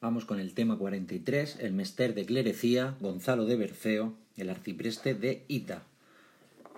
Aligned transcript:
Vamos 0.00 0.24
con 0.24 0.38
el 0.38 0.54
tema 0.54 0.78
43, 0.78 1.56
el 1.58 1.72
mester 1.72 2.14
de 2.14 2.24
clerecía, 2.24 2.94
Gonzalo 3.00 3.46
de 3.46 3.56
Berceo, 3.56 4.14
el 4.36 4.48
arcipreste 4.48 5.14
de 5.14 5.44
Ita. 5.48 5.82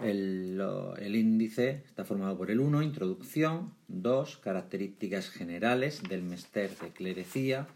El, 0.02 0.58
índice 1.14 1.82
está 1.84 2.06
formado 2.06 2.38
por 2.38 2.50
el 2.50 2.60
1, 2.60 2.82
introducción, 2.82 3.74
2, 3.88 4.38
características 4.38 5.28
generales 5.28 6.02
del 6.08 6.22
mester 6.22 6.70
de 6.78 6.88
clerecía, 6.88 7.68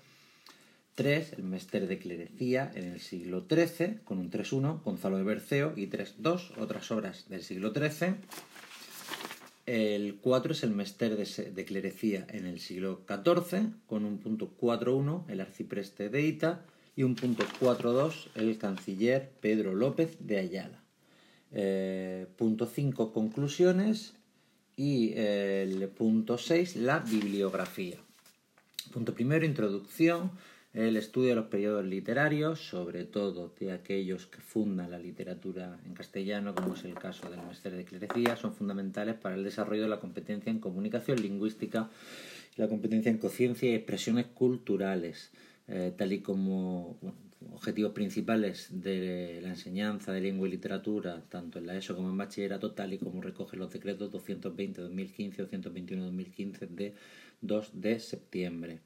3, 0.95 1.35
el 1.35 1.43
mester 1.43 1.89
de 1.89 1.99
clerecía 1.99 2.73
en 2.75 2.85
el 2.85 3.01
siglo 3.01 3.45
XIII, 3.47 3.99
con 4.03 4.21
un 4.21 4.31
3.1, 4.31 4.83
Gonzalo 4.83 5.19
de 5.19 5.25
Berceo, 5.25 5.75
y 5.77 5.89
3.2, 5.89 6.57
otras 6.57 6.91
obras 6.91 7.29
del 7.29 7.43
siglo 7.43 7.71
XIII, 7.75 8.15
el 9.67 10.17
4 10.21 10.53
es 10.53 10.63
el 10.63 10.71
mester 10.71 11.17
de, 11.17 11.65
clerecía 11.65 12.27
en 12.31 12.47
el 12.47 12.61
siglo 12.61 13.03
XIV, 13.09 13.71
con 13.87 14.05
un 14.05 14.19
punto 14.19 14.53
4.1 14.61 15.25
el 15.29 15.41
arcipreste 15.41 16.09
de 16.09 16.23
Ita 16.23 16.65
y 16.97 17.03
un 17.03 17.15
punto 17.15 17.45
4.2 17.61 18.29
el 18.35 18.59
canciller 18.59 19.33
Pedro 19.41 19.75
López 19.75 20.17
de 20.21 20.39
Ayala. 20.39 20.83
Eh, 21.53 22.27
punto 22.37 22.67
5 22.67 23.13
conclusiones 23.13 24.15
y 24.77 25.13
el 25.15 25.89
punto 25.89 26.37
6 26.37 26.77
la 26.77 26.99
bibliografía. 26.99 27.99
Punto 28.93 29.15
primero 29.15 29.47
introducción 29.47 30.33
el 30.75 30.97
estudio 30.97 31.31
de 31.31 31.35
los 31.37 31.47
periodos 31.47 31.85
literarios, 31.85 32.59
sobre 32.59 33.05
todo 33.05 33.55
de 33.61 33.71
aquellos 33.71 34.27
que 34.27 34.41
fundan 34.41 34.91
la 34.91 34.99
literatura 34.99 35.79
en 35.87 35.95
castellano, 35.95 36.53
como 36.53 36.75
es 36.75 36.85
el 36.85 36.95
caso 36.95 37.31
del 37.31 37.43
Mester 37.43 37.77
de 37.77 37.85
Clerecía, 37.85 38.37
son 38.37 38.55
fundamentales 38.55 39.15
para 39.15 39.37
el 39.37 39.45
desarrollo 39.45 39.83
de 39.83 39.89
la 39.89 40.01
competencia 40.01 40.51
en 40.51 40.59
comunicación 40.59 41.23
lingüística 41.23 41.91
y 42.57 42.61
la 42.61 42.69
competencia 42.69 43.09
en 43.09 43.19
conciencia 43.19 43.71
y 43.71 43.75
expresiones 43.75 44.27
culturales, 44.27 45.31
eh, 45.69 45.93
tal 45.97 46.13
y 46.13 46.21
como 46.21 46.99
objetivos 47.53 47.93
principales 47.93 48.69
de 48.73 49.39
la 49.43 49.51
enseñanza 49.51 50.13
de 50.13 50.23
lengua 50.23 50.49
y 50.49 50.51
literatura, 50.51 51.23
tanto 51.29 51.61
en 51.61 51.67
la 51.67 51.77
ESO 51.77 51.95
como 51.95 52.11
en 52.11 52.17
bachillerato, 52.17 52.73
tal 52.73 52.95
y 52.95 52.99
como 52.99 53.23
recogen 53.23 53.61
los 53.61 53.73
decretos 53.73 54.11
220-2015 54.11 55.41
o 55.41 55.49
121-2015 55.49 56.69
de 56.69 56.95
2 57.43 57.81
de 57.81 58.01
septiembre. 58.01 58.81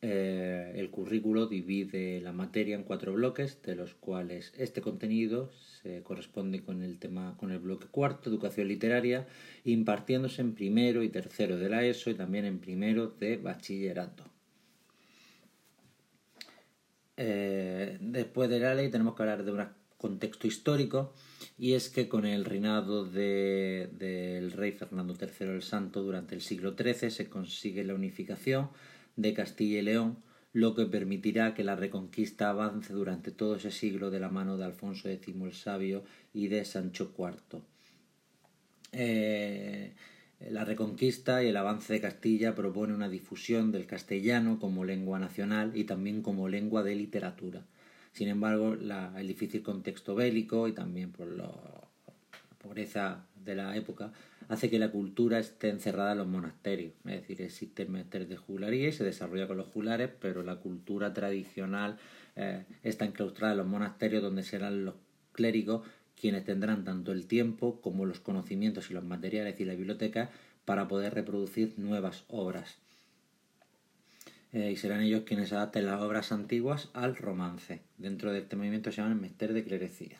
Eh, 0.00 0.74
el 0.76 0.90
currículo 0.90 1.48
divide 1.48 2.20
la 2.20 2.32
materia 2.32 2.76
en 2.76 2.84
cuatro 2.84 3.14
bloques, 3.14 3.60
de 3.62 3.74
los 3.74 3.94
cuales 3.94 4.52
este 4.56 4.80
contenido 4.80 5.50
se 5.82 6.02
corresponde 6.02 6.62
con 6.62 6.82
el 6.82 6.98
tema, 6.98 7.36
con 7.36 7.50
el 7.50 7.58
bloque 7.58 7.88
cuarto, 7.88 8.30
educación 8.30 8.68
literaria, 8.68 9.26
impartiéndose 9.64 10.40
en 10.40 10.54
primero 10.54 11.02
y 11.02 11.08
tercero 11.08 11.56
de 11.56 11.68
la 11.68 11.84
ESO 11.84 12.10
y 12.10 12.14
también 12.14 12.44
en 12.44 12.60
primero 12.60 13.08
de 13.08 13.38
bachillerato. 13.38 14.22
Eh, 17.16 17.98
después 18.00 18.48
de 18.48 18.60
la 18.60 18.76
ley 18.76 18.90
tenemos 18.90 19.16
que 19.16 19.22
hablar 19.24 19.44
de 19.44 19.50
un 19.50 19.66
contexto 19.96 20.46
histórico 20.46 21.12
y 21.58 21.72
es 21.72 21.88
que 21.88 22.08
con 22.08 22.24
el 22.24 22.44
reinado 22.44 23.04
del 23.04 24.52
rey 24.52 24.70
Fernando 24.70 25.16
III 25.20 25.48
el 25.48 25.62
Santo 25.62 26.04
durante 26.04 26.36
el 26.36 26.40
siglo 26.40 26.76
XIII 26.78 27.10
se 27.10 27.28
consigue 27.28 27.82
la 27.82 27.94
unificación 27.94 28.68
de 29.18 29.34
Castilla 29.34 29.80
y 29.80 29.82
León, 29.82 30.18
lo 30.52 30.74
que 30.76 30.86
permitirá 30.86 31.52
que 31.52 31.64
la 31.64 31.74
reconquista 31.74 32.50
avance 32.50 32.92
durante 32.92 33.32
todo 33.32 33.56
ese 33.56 33.72
siglo 33.72 34.10
de 34.10 34.20
la 34.20 34.28
mano 34.28 34.56
de 34.56 34.64
Alfonso 34.64 35.08
X 35.08 35.34
el 35.34 35.52
Sabio 35.52 36.04
y 36.32 36.46
de 36.46 36.64
Sancho 36.64 37.12
IV. 37.18 37.60
Eh, 38.92 39.92
la 40.48 40.64
reconquista 40.64 41.42
y 41.42 41.48
el 41.48 41.56
avance 41.56 41.92
de 41.92 42.00
Castilla 42.00 42.54
propone 42.54 42.94
una 42.94 43.08
difusión 43.08 43.72
del 43.72 43.86
castellano 43.86 44.60
como 44.60 44.84
lengua 44.84 45.18
nacional 45.18 45.72
y 45.74 45.82
también 45.82 46.22
como 46.22 46.48
lengua 46.48 46.84
de 46.84 46.94
literatura. 46.94 47.66
Sin 48.12 48.28
embargo, 48.28 48.74
el 48.74 49.26
difícil 49.26 49.62
contexto 49.62 50.14
bélico 50.14 50.68
y 50.68 50.72
también 50.72 51.10
por 51.10 51.26
la 51.26 51.87
pobreza 52.68 53.24
de 53.44 53.54
la 53.54 53.74
época 53.76 54.12
hace 54.48 54.68
que 54.68 54.78
la 54.78 54.90
cultura 54.90 55.38
esté 55.38 55.70
encerrada 55.70 56.12
en 56.12 56.18
los 56.18 56.26
monasterios. 56.26 56.92
Es 57.06 57.22
decir, 57.22 57.40
existe 57.40 57.82
el 57.82 57.88
mester 57.88 58.28
de 58.28 58.36
juglaría 58.36 58.88
y 58.88 58.92
se 58.92 59.04
desarrolla 59.04 59.46
con 59.46 59.56
los 59.56 59.68
juglares, 59.68 60.10
pero 60.20 60.42
la 60.42 60.56
cultura 60.56 61.14
tradicional 61.14 61.96
eh, 62.36 62.64
está 62.82 63.06
enclaustrada 63.06 63.52
en 63.52 63.58
los 63.58 63.66
monasterios 63.66 64.22
donde 64.22 64.42
serán 64.42 64.84
los 64.84 64.94
clérigos 65.32 65.86
quienes 66.20 66.44
tendrán 66.44 66.84
tanto 66.84 67.12
el 67.12 67.26
tiempo 67.26 67.80
como 67.80 68.04
los 68.04 68.20
conocimientos 68.20 68.90
y 68.90 68.94
los 68.94 69.04
materiales 69.04 69.58
y 69.60 69.64
la 69.64 69.74
biblioteca 69.74 70.30
para 70.64 70.88
poder 70.88 71.14
reproducir 71.14 71.74
nuevas 71.78 72.24
obras. 72.28 72.76
Eh, 74.52 74.72
y 74.72 74.76
serán 74.76 75.00
ellos 75.02 75.22
quienes 75.24 75.52
adapten 75.52 75.86
las 75.86 76.00
obras 76.00 76.32
antiguas 76.32 76.90
al 76.92 77.16
romance. 77.16 77.80
Dentro 77.96 78.32
de 78.32 78.40
este 78.40 78.56
movimiento 78.56 78.90
se 78.90 78.98
llama 78.98 79.14
el 79.14 79.20
mester 79.20 79.52
de 79.52 79.64
clerecía. 79.64 80.18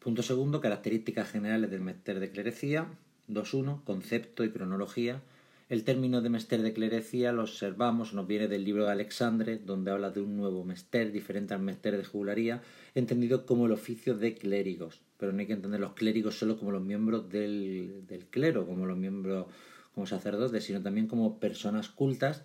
Punto 0.00 0.22
segundo, 0.22 0.62
características 0.62 1.30
generales 1.30 1.70
del 1.70 1.82
mester 1.82 2.20
de 2.20 2.30
clerecía. 2.30 2.86
2.1, 3.28 3.84
concepto 3.84 4.44
y 4.44 4.50
cronología. 4.50 5.20
El 5.68 5.84
término 5.84 6.22
de 6.22 6.30
mester 6.30 6.62
de 6.62 6.72
clerecía 6.72 7.32
lo 7.32 7.42
observamos, 7.42 8.14
nos 8.14 8.26
viene 8.26 8.48
del 8.48 8.64
libro 8.64 8.86
de 8.86 8.92
Alexandre, 8.92 9.58
donde 9.58 9.90
habla 9.90 10.08
de 10.08 10.22
un 10.22 10.38
nuevo 10.38 10.64
mester, 10.64 11.12
diferente 11.12 11.52
al 11.52 11.60
mester 11.60 11.98
de 11.98 12.04
jugularía, 12.06 12.62
entendido 12.94 13.44
como 13.44 13.66
el 13.66 13.72
oficio 13.72 14.16
de 14.16 14.34
clérigos. 14.36 15.02
Pero 15.18 15.32
no 15.32 15.40
hay 15.40 15.46
que 15.46 15.52
entender 15.52 15.80
los 15.80 15.92
clérigos 15.92 16.38
solo 16.38 16.58
como 16.58 16.72
los 16.72 16.82
miembros 16.82 17.28
del, 17.28 18.06
del 18.08 18.24
clero, 18.24 18.66
como 18.66 18.86
los 18.86 18.96
miembros 18.96 19.48
como 19.94 20.06
sacerdotes, 20.06 20.64
sino 20.64 20.80
también 20.80 21.08
como 21.08 21.38
personas 21.38 21.90
cultas 21.90 22.42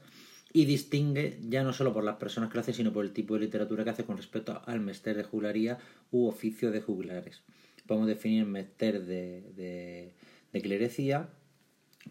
y 0.55 0.66
distingue 0.66 1.38
ya 1.47 1.63
no 1.63 1.73
solo 1.73 1.93
por 1.93 2.03
las 2.03 2.16
personas 2.16 2.49
que 2.49 2.55
lo 2.55 2.61
hacen, 2.61 2.73
sino 2.73 2.93
por 2.93 3.05
el 3.05 3.11
tipo 3.11 3.33
de 3.35 3.41
literatura 3.41 3.83
que 3.83 3.89
hace 3.91 4.05
con 4.05 4.17
respecto 4.17 4.61
al 4.66 4.79
mester 4.79 5.17
de 5.17 5.23
jugularía 5.23 5.77
u 6.11 6.27
oficio 6.27 6.71
de 6.71 6.81
juglares. 6.81 7.41
Podemos 7.85 8.07
definir 8.07 8.45
mester 8.45 9.05
de 9.05 10.13
de 10.55 10.61
clerecía 10.61 11.27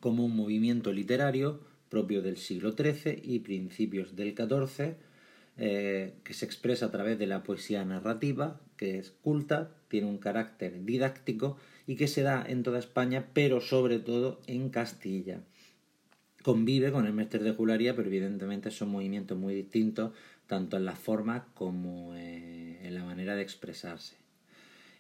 como 0.00 0.27
un 0.27 0.37
movimiento 0.37 0.93
literario 0.93 1.60
propio 1.88 2.21
del 2.21 2.37
siglo 2.37 2.72
XIII 2.72 3.19
y 3.22 3.38
principios 3.38 4.16
del 4.16 4.34
XIV, 4.37 4.97
eh, 5.56 6.12
que 6.22 6.34
se 6.34 6.44
expresa 6.44 6.87
a 6.87 6.91
través 6.91 7.19
de 7.19 7.26
la 7.26 7.43
poesía 7.43 7.87
narrativa, 7.87 8.61
que 8.76 8.99
es 8.99 9.12
culta, 9.12 9.71
tiene 9.88 10.09
un 10.09 10.19
carácter 10.19 10.84
didáctico 10.84 11.56
y 11.87 11.97
que 11.97 12.06
se 12.06 12.21
da 12.21 12.44
en 12.47 12.62
toda 12.65 12.81
España, 12.81 13.31
pero 13.32 13.62
sobre 13.62 13.99
todo 13.99 14.43
en 14.47 14.69
Castilla. 14.69 15.41
Convive 16.44 16.93
con 16.93 17.06
el 17.06 17.12
Mester 17.12 17.43
de 17.43 17.55
Jularía, 17.55 17.97
pero 17.97 18.06
evidentemente 18.06 18.71
son 18.71 18.91
movimientos 18.91 19.37
muy 19.37 19.55
distintos, 19.55 20.12
tanto 20.47 20.77
en 20.77 20.84
la 20.84 20.94
forma 20.94 21.47
como 21.55 22.15
eh, 22.15 22.78
en 22.82 22.94
la 22.94 23.03
manera 23.03 23.34
de 23.34 23.43
expresarse. 23.43 24.15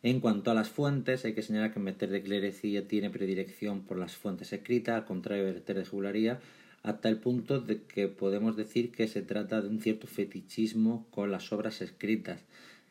En 0.02 0.20
cuanto 0.20 0.50
a 0.50 0.54
las 0.54 0.70
fuentes, 0.70 1.24
hay 1.26 1.34
que 1.34 1.42
señalar 1.42 1.72
que 1.72 1.80
Meter 1.80 2.08
de 2.10 2.22
Clerecía 2.22 2.88
tiene 2.88 3.10
predilección 3.10 3.82
por 3.82 3.98
las 3.98 4.16
fuentes 4.16 4.52
escritas, 4.54 4.96
al 4.96 5.04
contrario 5.04 5.44
de 5.44 5.52
Meter 5.52 5.76
de 5.76 5.84
Jugularía, 5.84 6.40
hasta 6.82 7.10
el 7.10 7.18
punto 7.18 7.60
de 7.60 7.82
que 7.82 8.08
podemos 8.08 8.56
decir 8.56 8.90
que 8.90 9.06
se 9.06 9.20
trata 9.20 9.60
de 9.60 9.68
un 9.68 9.80
cierto 9.80 10.06
fetichismo 10.06 11.06
con 11.10 11.30
las 11.30 11.52
obras 11.52 11.82
escritas. 11.82 12.40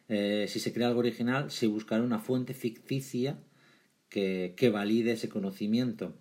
Eh, 0.09 0.45
si 0.47 0.59
se 0.59 0.73
crea 0.73 0.89
algo 0.89 0.99
original, 0.99 1.49
se 1.49 1.65
buscará 1.65 2.03
una 2.03 2.19
fuente 2.19 2.53
ficticia 2.53 3.39
que, 4.09 4.69
valide 4.71 5.13
ese 5.13 5.27
conocimiento. 5.27 6.13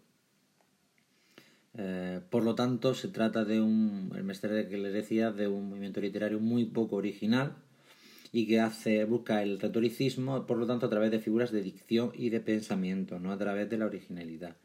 Eh, 1.78 2.20
por 2.30 2.44
lo 2.44 2.54
tanto, 2.54 2.94
se 2.94 3.08
trata 3.08 3.44
de 3.44 3.60
un, 3.60 4.12
el 4.14 4.24
Mestre 4.24 4.52
de 4.52 4.68
Clerecía, 4.68 5.30
de 5.32 5.48
un 5.48 5.70
movimiento 5.70 6.00
literario 6.00 6.38
muy 6.40 6.66
poco 6.66 6.96
original, 6.96 7.56
y 8.32 8.46
que 8.46 8.60
hace, 8.60 9.04
busca 9.04 9.42
el 9.42 9.60
retoricismo, 9.60 10.46
por 10.46 10.56
lo 10.56 10.66
tanto, 10.66 10.86
a 10.86 10.90
través 10.90 11.10
de 11.10 11.20
figuras 11.20 11.52
de 11.52 11.62
dicción 11.62 12.12
y 12.14 12.30
de 12.30 12.40
pensamiento, 12.40 13.18
no 13.18 13.30
a 13.30 13.38
través 13.38 13.68
de 13.68 13.78
la 13.78 13.86
originalidad. 13.86 14.56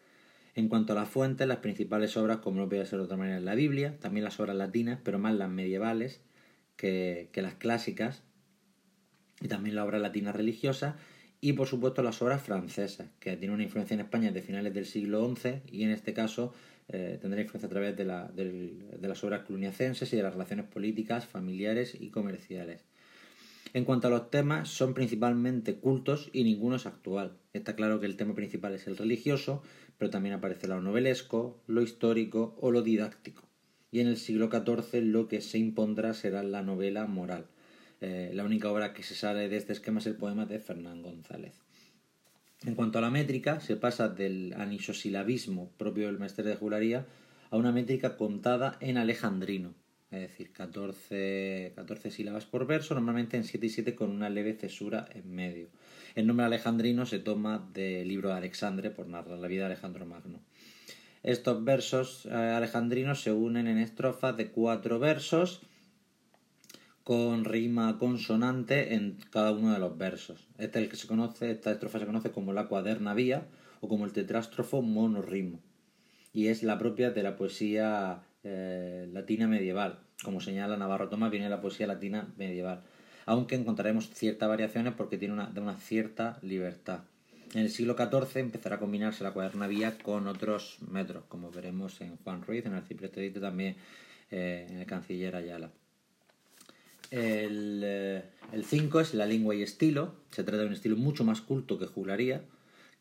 En 0.55 0.69
cuanto 0.69 0.93
a 0.93 0.95
las 0.95 1.09
fuentes, 1.09 1.47
las 1.47 1.57
principales 1.57 2.15
obras, 2.17 2.37
como 2.37 2.59
no 2.59 2.69
puede 2.69 2.85
ser 2.85 2.99
de 2.99 3.05
otra 3.05 3.17
manera, 3.17 3.39
la 3.39 3.55
Biblia, 3.55 3.97
también 3.99 4.23
las 4.23 4.39
obras 4.39 4.55
latinas, 4.55 4.99
pero 5.03 5.19
más 5.19 5.35
las 5.35 5.49
medievales 5.49 6.21
que, 6.77 7.29
las 7.35 7.55
clásicas, 7.55 8.23
y 9.41 9.49
también 9.49 9.75
la 9.75 9.85
obra 9.85 9.99
latina 9.99 10.31
religiosa, 10.31 10.95
y 11.41 11.53
por 11.53 11.67
supuesto 11.67 12.01
las 12.01 12.21
obras 12.21 12.41
francesas, 12.41 13.09
que 13.19 13.35
tienen 13.35 13.53
una 13.53 13.63
influencia 13.63 13.93
en 13.93 13.99
España 13.99 14.31
de 14.31 14.41
finales 14.41 14.73
del 14.73 14.85
siglo 14.85 15.31
XI 15.35 15.61
y 15.71 15.83
en 15.83 15.91
este 15.91 16.13
caso 16.13 16.53
eh, 16.89 17.17
tendrá 17.21 17.41
influencia 17.41 17.67
a 17.67 17.69
través 17.69 17.97
de, 17.97 18.05
la, 18.05 18.27
de 18.27 18.97
las 19.01 19.23
obras 19.23 19.45
cluniacenses 19.45 20.11
y 20.13 20.15
de 20.15 20.23
las 20.23 20.33
relaciones 20.33 20.65
políticas, 20.65 21.25
familiares 21.25 21.97
y 21.99 22.09
comerciales. 22.09 22.85
En 23.73 23.83
cuanto 23.83 24.07
a 24.07 24.11
los 24.11 24.31
temas, 24.31 24.69
son 24.69 24.93
principalmente 24.93 25.75
cultos 25.75 26.29
y 26.31 26.43
ninguno 26.43 26.77
es 26.77 26.85
actual. 26.85 27.37
Está 27.53 27.75
claro 27.75 27.99
que 27.99 28.05
el 28.05 28.15
tema 28.15 28.33
principal 28.33 28.73
es 28.73 28.87
el 28.87 28.97
religioso, 28.97 29.61
pero 29.97 30.09
también 30.09 30.35
aparece 30.35 30.67
lo 30.67 30.81
novelesco, 30.81 31.61
lo 31.67 31.81
histórico 31.81 32.55
o 32.61 32.71
lo 32.71 32.81
didáctico. 32.81 33.43
Y 33.91 33.99
en 33.99 34.07
el 34.07 34.17
siglo 34.17 34.49
XIV 34.49 35.01
lo 35.03 35.27
que 35.27 35.41
se 35.41 35.57
impondrá 35.57 36.13
será 36.13 36.43
la 36.43 36.61
novela 36.61 37.07
moral. 37.07 37.47
Eh, 37.99 38.31
la 38.33 38.43
única 38.43 38.71
obra 38.71 38.93
que 38.93 39.03
se 39.03 39.15
sale 39.15 39.49
de 39.49 39.57
este 39.57 39.73
esquema 39.73 39.99
es 39.99 40.07
el 40.07 40.15
poema 40.15 40.45
de 40.45 40.59
Fernán 40.59 41.01
González. 41.01 41.66
En 42.65 42.73
cuanto 42.73 42.97
a 42.97 43.01
la 43.01 43.11
métrica, 43.11 43.59
se 43.59 43.75
pasa 43.75 44.09
del 44.09 44.53
anisosilabismo 44.57 45.71
propio 45.77 46.07
del 46.07 46.17
mestre 46.17 46.43
de 46.43 46.55
jularía 46.55 47.05
a 47.51 47.57
una 47.57 47.71
métrica 47.71 48.17
contada 48.17 48.77
en 48.79 48.97
alejandrino, 48.97 49.73
es 50.09 50.21
decir, 50.21 50.51
14, 50.53 51.73
14 51.75 52.11
sílabas 52.11 52.45
por 52.45 52.65
verso, 52.65 52.95
normalmente 52.95 53.37
en 53.37 53.43
7 53.43 53.65
y 53.65 53.69
7 53.69 53.95
con 53.95 54.09
una 54.09 54.29
leve 54.29 54.53
cesura 54.53 55.07
en 55.13 55.33
medio. 55.33 55.67
El 56.15 56.25
nombre 56.25 56.45
alejandrino 56.47 57.05
se 57.05 57.19
toma 57.19 57.69
del 57.73 58.07
libro 58.07 58.29
de 58.29 58.35
Alexandre 58.35 58.89
por 58.89 59.07
narrar 59.07 59.37
la 59.37 59.47
vida 59.47 59.61
de 59.61 59.73
Alejandro 59.73 60.05
Magno. 60.05 60.39
Estos 61.21 61.63
versos 61.63 62.25
eh, 62.25 62.31
alejandrinos 62.31 63.21
se 63.21 63.31
unen 63.31 63.67
en 63.67 63.77
estrofas 63.77 64.35
de 64.35 64.49
cuatro 64.49 64.97
versos 64.97 65.61
con 67.07 67.45
rima 67.45 67.97
consonante 67.97 68.93
en 68.93 69.17
cada 69.31 69.53
uno 69.53 69.71
de 69.71 69.79
los 69.79 69.97
versos. 69.97 70.45
Este 70.57 70.79
es 70.79 70.83
el 70.83 70.89
que 70.89 70.97
se 70.97 71.07
conoce, 71.07 71.51
esta 71.51 71.71
estrofa 71.71 71.99
se 71.99 72.05
conoce 72.05 72.31
como 72.31 72.51
la 72.51 72.67
cuaderna 72.67 73.13
vía 73.13 73.47
o 73.79 73.87
como 73.87 74.03
el 74.03 74.11
tetrástrofo 74.11 74.81
monorrimo 74.81 75.61
y 76.33 76.47
es 76.47 76.63
la 76.63 76.77
propia 76.77 77.11
de 77.11 77.23
la 77.23 77.37
poesía 77.37 78.23
eh, 78.43 79.07
latina 79.13 79.47
medieval. 79.47 80.01
Como 80.21 80.41
señala 80.41 80.75
Navarro 80.75 81.07
Tomás, 81.07 81.31
viene 81.31 81.45
de 81.45 81.51
la 81.51 81.61
poesía 81.61 81.87
latina 81.87 82.27
medieval, 82.35 82.83
aunque 83.25 83.55
encontraremos 83.55 84.09
ciertas 84.09 84.49
variaciones 84.49 84.93
porque 84.93 85.17
tiene 85.17 85.33
una 85.33 85.77
cierta 85.77 86.39
libertad. 86.41 87.03
En 87.53 87.61
el 87.61 87.69
siglo 87.69 87.95
XIV 87.95 88.41
empezará 88.41 88.75
a 88.75 88.79
combinarse 88.79 89.23
la 89.23 89.31
cuaderna 89.31 89.67
vía 89.67 89.97
con 89.97 90.27
otros 90.27 90.79
metros, 90.81 91.23
como 91.29 91.51
veremos 91.51 92.01
en 92.01 92.17
Juan 92.17 92.41
Ruiz, 92.41 92.65
en 92.65 92.73
el 92.73 92.83
Cipreste 92.83 93.31
también 93.31 93.77
eh, 94.29 94.67
en 94.69 94.79
el 94.79 94.85
Canciller 94.85 95.37
Ayala. 95.37 95.71
El 97.11 98.23
5 98.63 98.99
eh, 98.99 99.03
es 99.03 99.13
la 99.13 99.25
lengua 99.25 99.55
y 99.55 99.61
estilo. 99.61 100.15
Se 100.31 100.43
trata 100.43 100.61
de 100.61 100.67
un 100.67 100.73
estilo 100.73 100.97
mucho 100.97 101.23
más 101.23 101.41
culto 101.41 101.79
que 101.79 101.85
juglaría, 101.85 102.43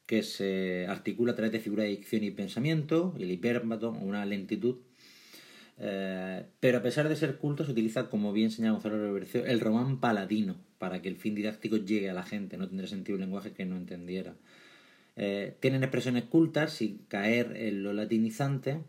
que 0.06 0.22
se 0.22 0.86
articula 0.88 1.32
a 1.32 1.34
través 1.34 1.52
de 1.52 1.60
figura 1.60 1.82
de 1.82 1.90
dicción 1.90 2.24
y 2.24 2.30
pensamiento, 2.30 3.14
el 3.18 3.30
hipérbato, 3.30 3.90
una 3.90 4.24
lentitud. 4.24 4.76
Eh, 5.78 6.44
pero 6.60 6.78
a 6.78 6.82
pesar 6.82 7.08
de 7.08 7.16
ser 7.16 7.36
culto, 7.36 7.64
se 7.64 7.72
utiliza, 7.72 8.08
como 8.08 8.32
bien 8.32 8.50
señala 8.50 8.78
Gonzalo 8.78 9.16
el 9.18 9.60
román 9.60 10.00
paladino, 10.00 10.56
para 10.78 11.02
que 11.02 11.08
el 11.08 11.16
fin 11.16 11.34
didáctico 11.34 11.76
llegue 11.76 12.08
a 12.08 12.14
la 12.14 12.22
gente, 12.22 12.56
no 12.56 12.68
tendría 12.68 12.88
sentido 12.88 13.16
un 13.16 13.22
lenguaje 13.22 13.52
que 13.52 13.66
no 13.66 13.76
entendiera. 13.76 14.34
Eh, 15.16 15.56
tienen 15.60 15.82
expresiones 15.82 16.24
cultas 16.24 16.74
sin 16.74 16.98
caer 17.08 17.56
en 17.56 17.82
lo 17.82 17.92
latinizante, 17.92 18.80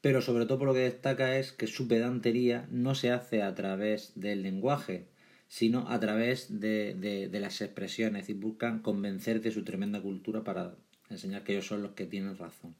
pero 0.00 0.22
sobre 0.22 0.46
todo 0.46 0.58
por 0.58 0.68
lo 0.68 0.74
que 0.74 0.80
destaca 0.80 1.38
es 1.38 1.52
que 1.52 1.66
su 1.66 1.88
pedantería 1.88 2.66
no 2.70 2.94
se 2.94 3.10
hace 3.10 3.42
a 3.42 3.54
través 3.54 4.12
del 4.14 4.42
lenguaje, 4.42 5.06
sino 5.48 5.88
a 5.88 5.98
través 6.00 6.60
de, 6.60 7.28
las 7.32 7.60
expresiones, 7.60 8.28
y 8.28 8.34
buscan 8.34 8.80
convencer 8.80 9.40
de 9.40 9.50
su 9.50 9.64
tremenda 9.64 10.00
cultura 10.00 10.44
para 10.44 10.74
enseñar 11.08 11.44
que 11.44 11.52
ellos 11.52 11.66
son 11.66 11.82
los 11.82 11.92
que 11.92 12.06
tienen 12.06 12.36
razón. 12.36 12.74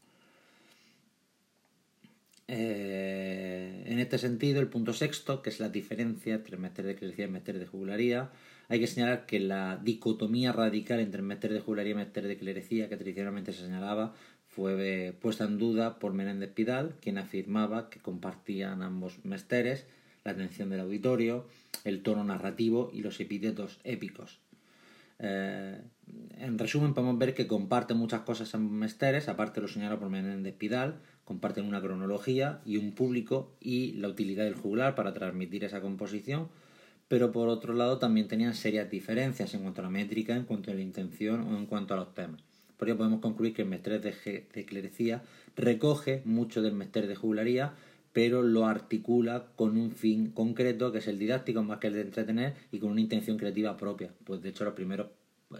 Eh, 2.49 3.83
en 3.87 3.99
este 3.99 4.19
sentido, 4.19 4.61
el 4.61 4.69
punto 4.69 4.93
sexto, 4.93 5.43
que 5.43 5.51
es 5.51 5.59
la 5.59 5.69
diferencia 5.69 6.35
entre 6.35 6.55
el 6.55 6.61
mester 6.61 6.87
de 6.87 6.95
clerecía 6.95 7.27
y 7.27 7.51
el 7.51 7.59
de 7.59 7.67
jugularía, 7.67 8.31
hay 8.69 8.81
que 8.81 8.87
señalar 8.87 9.27
que 9.27 9.41
la 9.41 9.81
dicotomía 9.83 10.53
radical 10.53 11.01
entre 11.01 11.21
el 11.21 11.27
mester 11.27 11.53
de 11.53 11.61
jugularía 11.61 11.95
y 11.95 12.19
el 12.19 12.29
de 12.29 12.37
clerecía, 12.37 12.89
que 12.89 12.97
tradicionalmente 12.97 13.53
se 13.53 13.63
señalaba, 13.63 14.15
fue 14.57 15.15
puesta 15.21 15.45
en 15.45 15.59
duda 15.59 15.99
por 15.99 16.15
Menéndez 16.15 16.51
Pidal, 16.51 16.95
quien 17.03 17.19
afirmaba 17.19 17.91
que 17.91 18.01
compartían 18.01 18.81
ambos 18.81 19.23
mesteres 19.23 19.85
la 20.25 20.33
atención 20.33 20.71
del 20.71 20.81
auditorio, 20.81 21.47
el 21.85 22.03
tono 22.03 22.25
narrativo 22.25 22.91
y 22.91 23.03
los 23.03 23.21
epítetos 23.21 23.79
épicos. 23.85 24.41
Eh, 25.19 25.79
en 26.39 26.59
resumen, 26.59 26.95
podemos 26.95 27.19
ver 27.19 27.35
que 27.35 27.47
comparten 27.47 27.99
muchas 27.99 28.23
cosas 28.23 28.53
en 28.55 28.73
Mesteres, 28.73 29.29
aparte 29.29 29.61
lo 29.61 29.69
señalado 29.69 30.01
por 30.01 30.09
Menéndez 30.09 30.55
Pidal, 30.55 31.01
comparten 31.27 31.67
una 31.67 31.83
cronología 31.83 32.63
y 32.65 32.79
un 32.79 32.93
público 32.93 33.53
y 33.61 33.93
la 33.93 34.09
utilidad 34.09 34.45
del 34.45 34.55
juglar 34.55 34.95
para 34.95 35.13
transmitir 35.13 35.65
esa 35.65 35.83
composición, 35.83 36.49
pero 37.09 37.31
por 37.31 37.49
otro 37.49 37.75
lado 37.75 37.99
también 37.99 38.27
tenían 38.27 38.55
serias 38.55 38.91
diferencias 38.91 39.53
en 39.53 39.61
cuanto 39.61 39.83
a 39.83 39.85
la 39.85 39.91
métrica, 39.91 40.35
en 40.35 40.45
cuanto 40.45 40.71
a 40.71 40.75
la 40.75 40.81
intención 40.81 41.43
o 41.43 41.59
en 41.59 41.67
cuanto 41.67 41.93
a 41.93 41.99
los 41.99 42.15
temas. 42.15 42.46
Por 42.77 42.89
ello 42.89 42.99
podemos 42.99 43.21
concluir 43.21 43.55
que 43.55 43.63
el 43.63 43.69
Mesteres 43.69 44.03
de, 44.03 44.65
Clerecía 44.65 45.23
recoge 45.57 46.23
mucho 46.25 46.63
del 46.63 46.75
Mesteres 46.75 47.09
de 47.09 47.17
Juglaría, 47.17 47.75
pero 48.13 48.43
lo 48.43 48.67
articula 48.67 49.47
con 49.57 49.77
un 49.77 49.93
fin 49.93 50.31
concreto, 50.31 50.93
que 50.93 50.99
es 50.99 51.09
el 51.09 51.19
didáctico 51.19 51.63
más 51.63 51.79
que 51.79 51.89
el 51.89 51.95
de 51.95 52.03
entretener, 52.03 52.55
y 52.73 52.79
con 52.79 52.91
una 52.91 53.01
intención 53.01 53.37
creativa 53.37 53.77
propia. 53.77 54.11
Pues 54.25 54.43
de 54.43 54.51
hecho 54.51 54.65
los 54.65 54.75
primeros 54.75 55.09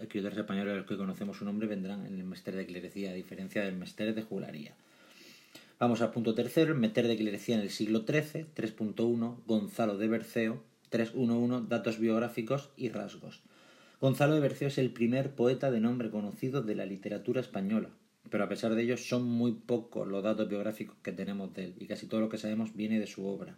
escritores 0.01 0.37
españoles 0.37 0.73
de 0.73 0.79
los 0.79 0.87
que 0.87 0.97
conocemos 0.97 1.37
su 1.37 1.45
nombre 1.45 1.67
vendrán 1.67 2.05
en 2.05 2.15
el 2.15 2.23
Mester 2.23 2.55
de 2.55 2.65
Clerecía, 2.65 3.11
a 3.11 3.13
diferencia 3.13 3.63
del 3.63 3.75
Mester 3.75 4.13
de 4.13 4.23
Juglaría. 4.23 4.73
Vamos 5.79 6.01
al 6.01 6.11
punto 6.11 6.33
tercero, 6.33 6.73
el 6.73 6.79
Mester 6.79 7.07
de 7.07 7.17
Clerecía 7.17 7.55
en 7.55 7.61
el 7.61 7.69
siglo 7.69 8.03
XIII, 8.07 8.47
3.1, 8.55 9.37
Gonzalo 9.45 9.97
de 9.97 10.07
Berceo, 10.07 10.63
3.1.1, 10.91 11.67
datos 11.67 11.99
biográficos 11.99 12.69
y 12.75 12.89
rasgos. 12.89 13.43
Gonzalo 13.99 14.35
de 14.35 14.41
Berceo 14.41 14.67
es 14.67 14.77
el 14.77 14.91
primer 14.91 15.31
poeta 15.33 15.71
de 15.71 15.79
nombre 15.79 16.11
conocido 16.11 16.61
de 16.61 16.75
la 16.75 16.85
literatura 16.85 17.41
española, 17.41 17.89
pero 18.29 18.43
a 18.43 18.49
pesar 18.49 18.75
de 18.75 18.83
ello 18.83 18.95
son 18.95 19.23
muy 19.23 19.53
pocos 19.53 20.07
los 20.07 20.23
datos 20.23 20.47
biográficos 20.47 20.95
que 21.01 21.11
tenemos 21.11 21.53
de 21.55 21.65
él 21.65 21.75
y 21.79 21.87
casi 21.87 22.05
todo 22.05 22.21
lo 22.21 22.29
que 22.29 22.37
sabemos 22.37 22.75
viene 22.75 22.99
de 22.99 23.07
su 23.07 23.25
obra. 23.25 23.57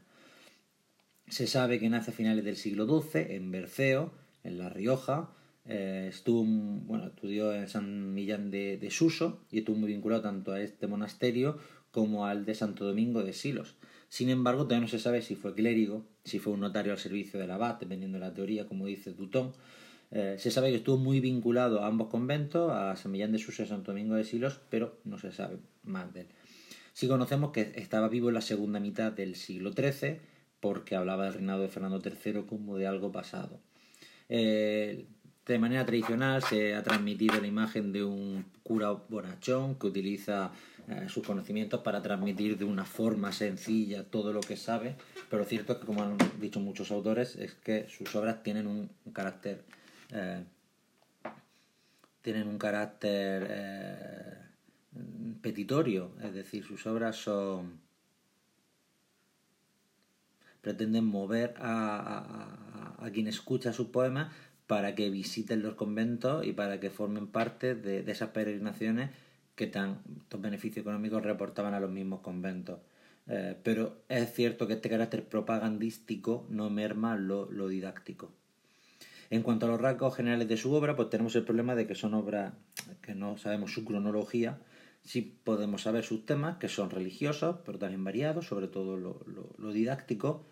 Se 1.27 1.45
sabe 1.45 1.79
que 1.79 1.89
nace 1.89 2.11
a 2.11 2.13
finales 2.13 2.45
del 2.45 2.55
siglo 2.55 2.87
XII 2.87 3.35
en 3.35 3.51
Berceo, 3.51 4.13
en 4.43 4.57
La 4.57 4.69
Rioja, 4.69 5.29
eh, 5.65 6.07
estuvo, 6.09 6.43
bueno, 6.45 7.07
estudió 7.07 7.53
en 7.53 7.67
San 7.67 8.13
Millán 8.13 8.49
de, 8.49 8.87
Suso 8.89 9.41
y 9.51 9.59
estuvo 9.59 9.75
muy 9.75 9.89
vinculado 9.89 10.21
tanto 10.21 10.53
a 10.53 10.61
este 10.61 10.87
monasterio 10.87 11.59
como 11.91 12.25
al 12.25 12.45
de 12.45 12.55
Santo 12.55 12.85
Domingo 12.85 13.23
de 13.23 13.33
Silos. 13.33 13.75
Sin 14.07 14.29
embargo, 14.29 14.63
todavía 14.63 14.81
no 14.81 14.87
se 14.87 14.99
sabe 14.99 15.21
si 15.21 15.35
fue 15.35 15.53
clérigo, 15.53 16.05
si 16.23 16.39
fue 16.39 16.53
un 16.53 16.61
notario 16.61 16.93
al 16.93 16.97
servicio 16.97 17.39
del 17.39 17.51
abad, 17.51 17.75
dependiendo 17.75 18.17
de 18.17 18.25
la 18.25 18.33
teoría, 18.33 18.67
como 18.67 18.87
dice 18.87 19.13
Dutón, 19.13 19.53
eh, 20.11 20.35
se 20.39 20.49
sabe 20.49 20.71
que 20.71 20.77
estuvo 20.77 20.97
muy 20.97 21.19
vinculado 21.19 21.83
a 21.83 21.87
ambos 21.87 22.07
conventos, 22.07 22.71
a 22.71 22.95
San 22.95 23.11
Millán 23.11 23.31
de 23.31 23.39
Susa 23.39 23.63
y 23.63 23.67
Santo 23.67 23.91
Domingo 23.91 24.15
de 24.15 24.23
Silos, 24.23 24.59
pero 24.69 24.97
no 25.03 25.19
se 25.19 25.31
sabe 25.31 25.57
más 25.83 26.13
de 26.13 26.21
él. 26.21 26.27
Sí 26.93 27.07
conocemos 27.07 27.51
que 27.51 27.71
estaba 27.75 28.09
vivo 28.09 28.29
en 28.29 28.35
la 28.35 28.41
segunda 28.41 28.79
mitad 28.79 29.11
del 29.11 29.35
siglo 29.35 29.71
XIII, 29.71 30.19
porque 30.59 30.95
hablaba 30.95 31.25
del 31.25 31.35
reinado 31.35 31.61
de 31.61 31.69
Fernando 31.69 32.01
III 32.03 32.43
como 32.43 32.77
de 32.77 32.87
algo 32.87 33.11
pasado. 33.11 33.59
Eh, 34.27 35.05
de 35.45 35.59
manera 35.59 35.85
tradicional 35.85 36.43
se 36.43 36.75
ha 36.75 36.83
transmitido 36.83 37.39
la 37.39 37.47
imagen 37.47 37.91
de 37.91 38.03
un 38.03 38.45
cura 38.63 38.91
bonachón 38.91 39.75
que 39.75 39.87
utiliza 39.87 40.51
eh, 40.87 41.07
sus 41.07 41.25
conocimientos 41.25 41.81
para 41.81 42.01
transmitir 42.01 42.57
de 42.57 42.65
una 42.65 42.85
forma 42.85 43.31
sencilla 43.31 44.03
todo 44.03 44.33
lo 44.33 44.41
que 44.41 44.57
sabe, 44.57 44.95
pero 45.29 45.45
cierto 45.45 45.73
es 45.73 45.79
que, 45.79 45.85
como 45.85 46.03
han 46.03 46.17
dicho 46.39 46.59
muchos 46.59 46.91
autores, 46.91 47.35
es 47.35 47.53
que 47.53 47.87
sus 47.89 48.13
obras 48.15 48.43
tienen 48.43 48.67
un 48.67 48.89
carácter 49.13 49.63
eh, 50.11 50.43
tienen 52.21 52.47
un 52.47 52.57
carácter 52.57 53.47
eh, 53.49 54.37
petitorio, 55.41 56.11
es 56.21 56.33
decir, 56.33 56.63
sus 56.63 56.85
obras 56.87 57.15
son 57.15 57.79
pretenden 60.61 61.05
mover 61.05 61.53
a, 61.57 62.95
a, 62.99 63.11
quien 63.11 63.27
escucha 63.27 63.71
sus 63.71 63.87
poemas 63.87 64.33
para 64.67 64.93
que 64.93 65.09
visiten 65.09 65.63
los 65.63 65.75
conventos 65.75 66.45
y 66.45 66.51
para 66.53 66.79
que 66.79 66.89
formen 66.89 67.27
parte 67.27 67.75
de, 67.75 67.99
esas 68.11 68.29
peregrinaciones 68.29 69.09
que 69.55 69.67
tantos 69.67 70.41
beneficios 70.41 70.83
económicos 70.83 71.23
reportaban 71.23 71.73
a 71.73 71.79
los 71.79 71.91
mismos 71.91 72.19
conventos. 72.21 72.79
Eh, 73.27 73.57
pero 73.63 74.03
es 74.09 74.33
cierto 74.33 74.67
que 74.67 74.73
este 74.73 74.89
carácter 74.89 75.27
propagandístico 75.27 76.45
no 76.49 76.69
merma 76.69 77.15
lo 77.15 77.67
didáctico. 77.67 78.31
En 79.29 79.43
cuanto 79.43 79.65
a 79.65 79.69
los 79.69 79.79
rasgos 79.79 80.15
generales 80.15 80.47
de 80.47 80.57
su 80.57 80.73
obra, 80.73 80.95
pues 80.95 81.09
tenemos 81.09 81.35
el 81.35 81.43
problema 81.43 81.75
de 81.75 81.85
que 81.85 81.95
son 81.95 82.13
obras 82.15 82.53
que 83.01 83.13
no 83.13 83.37
sabemos 83.37 83.73
su 83.73 83.85
cronología, 83.85 84.59
sí 85.03 85.21
podemos 85.43 85.83
saber 85.83 86.03
sus 86.03 86.25
temas, 86.25 86.57
que 86.57 86.67
son 86.67 86.89
religiosos, 86.89 87.57
pero 87.65 87.77
también 87.77 88.03
variados, 88.03 88.47
sobre 88.47 88.67
todo 88.67 88.97
lo, 88.97 89.73
didáctico. 89.73 90.45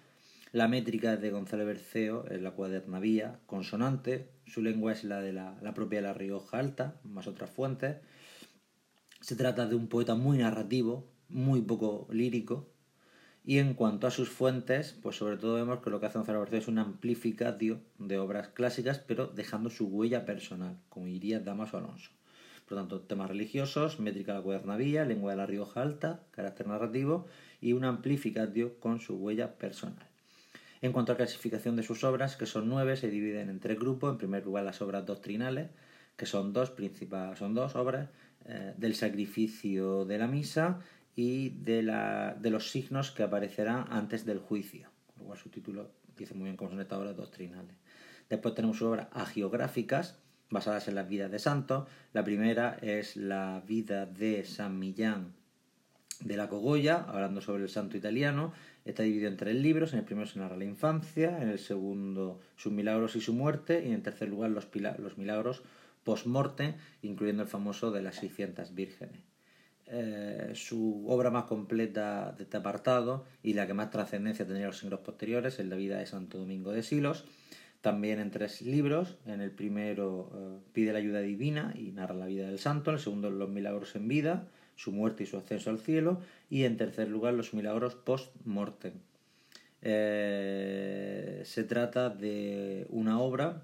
La 0.51 0.67
métrica 0.67 1.17
de 1.17 1.31
Gonzalo 1.31 1.65
Berceo 1.65 2.25
es 2.27 2.41
la 2.41 2.51
cuaderna 2.51 2.99
vía, 2.99 3.39
consonante, 3.47 4.29
su 4.45 4.61
lengua 4.61 4.93
es 4.93 5.03
la 5.03 5.21
de 5.21 5.33
la 5.33 5.73
propia 5.73 5.99
de 5.99 6.07
la 6.07 6.13
Rioja 6.13 6.59
Alta, 6.59 6.95
más 7.03 7.27
otras 7.27 7.49
fuentes. 7.49 7.97
Se 9.21 9.35
trata 9.35 9.65
de 9.65 9.75
un 9.75 9.87
poeta 9.87 10.15
muy 10.15 10.37
narrativo, 10.37 11.11
muy 11.29 11.61
poco 11.61 12.07
lírico, 12.11 12.69
y 13.47 13.59
en 13.59 13.75
cuanto 13.75 14.07
a 14.07 14.11
sus 14.11 14.29
fuentes, 14.29 14.93
pues 15.01 15.15
sobre 15.15 15.37
todo 15.37 15.55
vemos 15.55 15.79
que 15.79 15.89
lo 15.89 16.01
que 16.01 16.07
hace 16.07 16.17
Gonzalo 16.17 16.41
Berceo 16.41 16.59
es 16.59 16.67
una 16.67 16.81
amplificación 16.81 17.81
de 17.97 18.17
obras 18.17 18.49
clásicas, 18.49 18.99
pero 18.99 19.27
dejando 19.27 19.69
su 19.69 19.87
huella 19.87 20.25
personal, 20.25 20.75
como 20.89 21.05
diría 21.05 21.39
Damaso 21.39 21.77
Alonso. 21.77 22.11
Por 22.65 22.73
lo 22.73 22.81
tanto, 22.81 22.99
temas 22.99 23.29
religiosos, 23.29 24.01
métrica 24.01 24.33
de 24.33 24.39
la 24.39 24.43
cuadernavía, 24.43 25.05
lengua 25.05 25.31
de 25.31 25.37
la 25.37 25.45
Rioja 25.45 25.81
Alta, 25.81 26.19
carácter 26.31 26.67
narrativo 26.67 27.25
y 27.61 27.71
una 27.71 27.87
amplificación 27.87 28.73
con 28.81 28.99
su 28.99 29.15
huella 29.15 29.57
personal. 29.57 30.09
En 30.81 30.91
cuanto 30.91 31.13
a 31.13 31.15
la 31.15 31.19
clasificación 31.19 31.77
de 31.77 31.83
sus 31.83 32.03
obras, 32.03 32.35
que 32.35 32.47
son 32.47 32.67
nueve, 32.67 32.97
se 32.97 33.09
dividen 33.09 33.49
en 33.49 33.61
tres 33.61 33.79
grupos. 33.79 34.11
En 34.11 34.17
primer 34.17 34.43
lugar, 34.43 34.65
las 34.65 34.81
obras 34.81 35.05
doctrinales, 35.05 35.69
que 36.17 36.25
son 36.25 36.51
dos 36.51 36.73
son 37.39 37.53
dos 37.53 37.77
obras, 37.77 38.09
eh, 38.45 38.73
del 38.77 38.95
sacrificio 38.95 40.05
de 40.05 40.17
la 40.17 40.27
misa, 40.27 40.79
y 41.17 41.49
de, 41.49 41.81
la, 41.81 42.37
de 42.39 42.51
los 42.51 42.69
signos 42.69 43.09
que 43.09 43.23
aparecerán 43.23 43.87
antes 43.89 44.23
del 44.23 44.37
juicio. 44.37 44.91
Por 45.17 45.27
lo 45.27 45.35
su 45.35 45.49
título 45.49 45.89
dice 46.15 46.35
muy 46.35 46.43
bien 46.43 46.55
cómo 46.55 46.69
son 46.69 46.79
estas 46.79 46.99
obras 46.99 47.17
doctrinales. 47.17 47.75
Después 48.29 48.53
tenemos 48.53 48.79
obras 48.83 49.07
agiográficas 49.11 50.19
basadas 50.51 50.87
en 50.87 50.93
las 50.93 51.09
vidas 51.09 51.31
de 51.31 51.39
santos. 51.39 51.89
La 52.13 52.23
primera 52.23 52.77
es 52.83 53.15
la 53.17 53.63
vida 53.65 54.05
de 54.05 54.45
San 54.45 54.77
Millán 54.77 55.33
de 56.19 56.37
la 56.37 56.49
Cogolla, 56.49 57.05
hablando 57.07 57.41
sobre 57.41 57.63
el 57.63 57.69
santo 57.69 57.97
italiano. 57.97 58.53
Está 58.85 59.01
dividido 59.01 59.29
en 59.29 59.37
tres 59.37 59.55
libros. 59.55 59.93
En 59.93 59.99
el 59.99 60.05
primero 60.05 60.27
se 60.27 60.37
narra 60.37 60.55
la 60.55 60.65
infancia, 60.65 61.41
en 61.41 61.49
el 61.49 61.57
segundo 61.57 62.39
sus 62.57 62.71
milagros 62.71 63.15
y 63.15 63.21
su 63.21 63.33
muerte, 63.33 63.83
y 63.87 63.91
en 63.91 64.03
tercer 64.03 64.29
lugar 64.29 64.51
los, 64.51 64.67
los 64.99 65.17
milagros 65.17 65.63
post-morte, 66.03 66.75
incluyendo 67.01 67.41
el 67.41 67.49
famoso 67.49 67.89
de 67.89 68.03
las 68.03 68.17
600 68.17 68.75
vírgenes. 68.75 69.36
Eh, 69.89 70.51
su 70.53 71.05
obra 71.07 71.31
más 71.31 71.45
completa 71.45 72.33
de 72.37 72.43
este 72.43 72.57
apartado 72.57 73.23
y 73.41 73.53
la 73.53 73.65
que 73.67 73.73
más 73.73 73.89
trascendencia 73.89 74.45
tendría 74.45 74.67
los 74.67 74.79
siglos 74.79 74.99
posteriores 74.99 75.59
es 75.59 75.65
la 75.65 75.77
vida 75.77 75.97
de 75.97 76.05
Santo 76.05 76.37
Domingo 76.37 76.73
de 76.73 76.83
Silos, 76.83 77.23
también 77.79 78.19
en 78.19 78.29
tres 78.29 78.61
libros. 78.61 79.17
En 79.25 79.39
el 79.39 79.51
primero 79.51 80.29
eh, 80.35 80.59
pide 80.73 80.91
la 80.91 80.99
ayuda 80.99 81.21
divina 81.21 81.73
y 81.73 81.91
narra 81.91 82.15
la 82.15 82.25
vida 82.25 82.47
del 82.47 82.59
santo, 82.59 82.89
en 82.89 82.97
el 82.97 83.01
segundo 83.01 83.29
los 83.29 83.49
milagros 83.49 83.95
en 83.95 84.09
vida, 84.09 84.47
su 84.75 84.91
muerte 84.91 85.23
y 85.23 85.25
su 85.25 85.37
ascenso 85.37 85.69
al 85.69 85.79
cielo, 85.79 86.19
y 86.49 86.65
en 86.65 86.75
tercer 86.75 87.07
lugar 87.07 87.33
los 87.33 87.53
milagros 87.53 87.95
post-mortem. 87.95 88.93
Eh, 89.81 91.43
se 91.45 91.63
trata 91.63 92.09
de 92.09 92.87
una 92.89 93.21
obra 93.21 93.63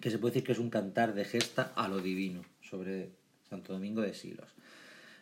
que 0.00 0.10
se 0.10 0.18
puede 0.18 0.32
decir 0.32 0.46
que 0.46 0.52
es 0.52 0.58
un 0.58 0.70
cantar 0.70 1.12
de 1.12 1.26
gesta 1.26 1.72
a 1.76 1.86
lo 1.88 1.98
divino 1.98 2.42
sobre 2.62 3.10
Santo 3.48 3.74
Domingo 3.74 4.00
de 4.00 4.14
Silos. 4.14 4.54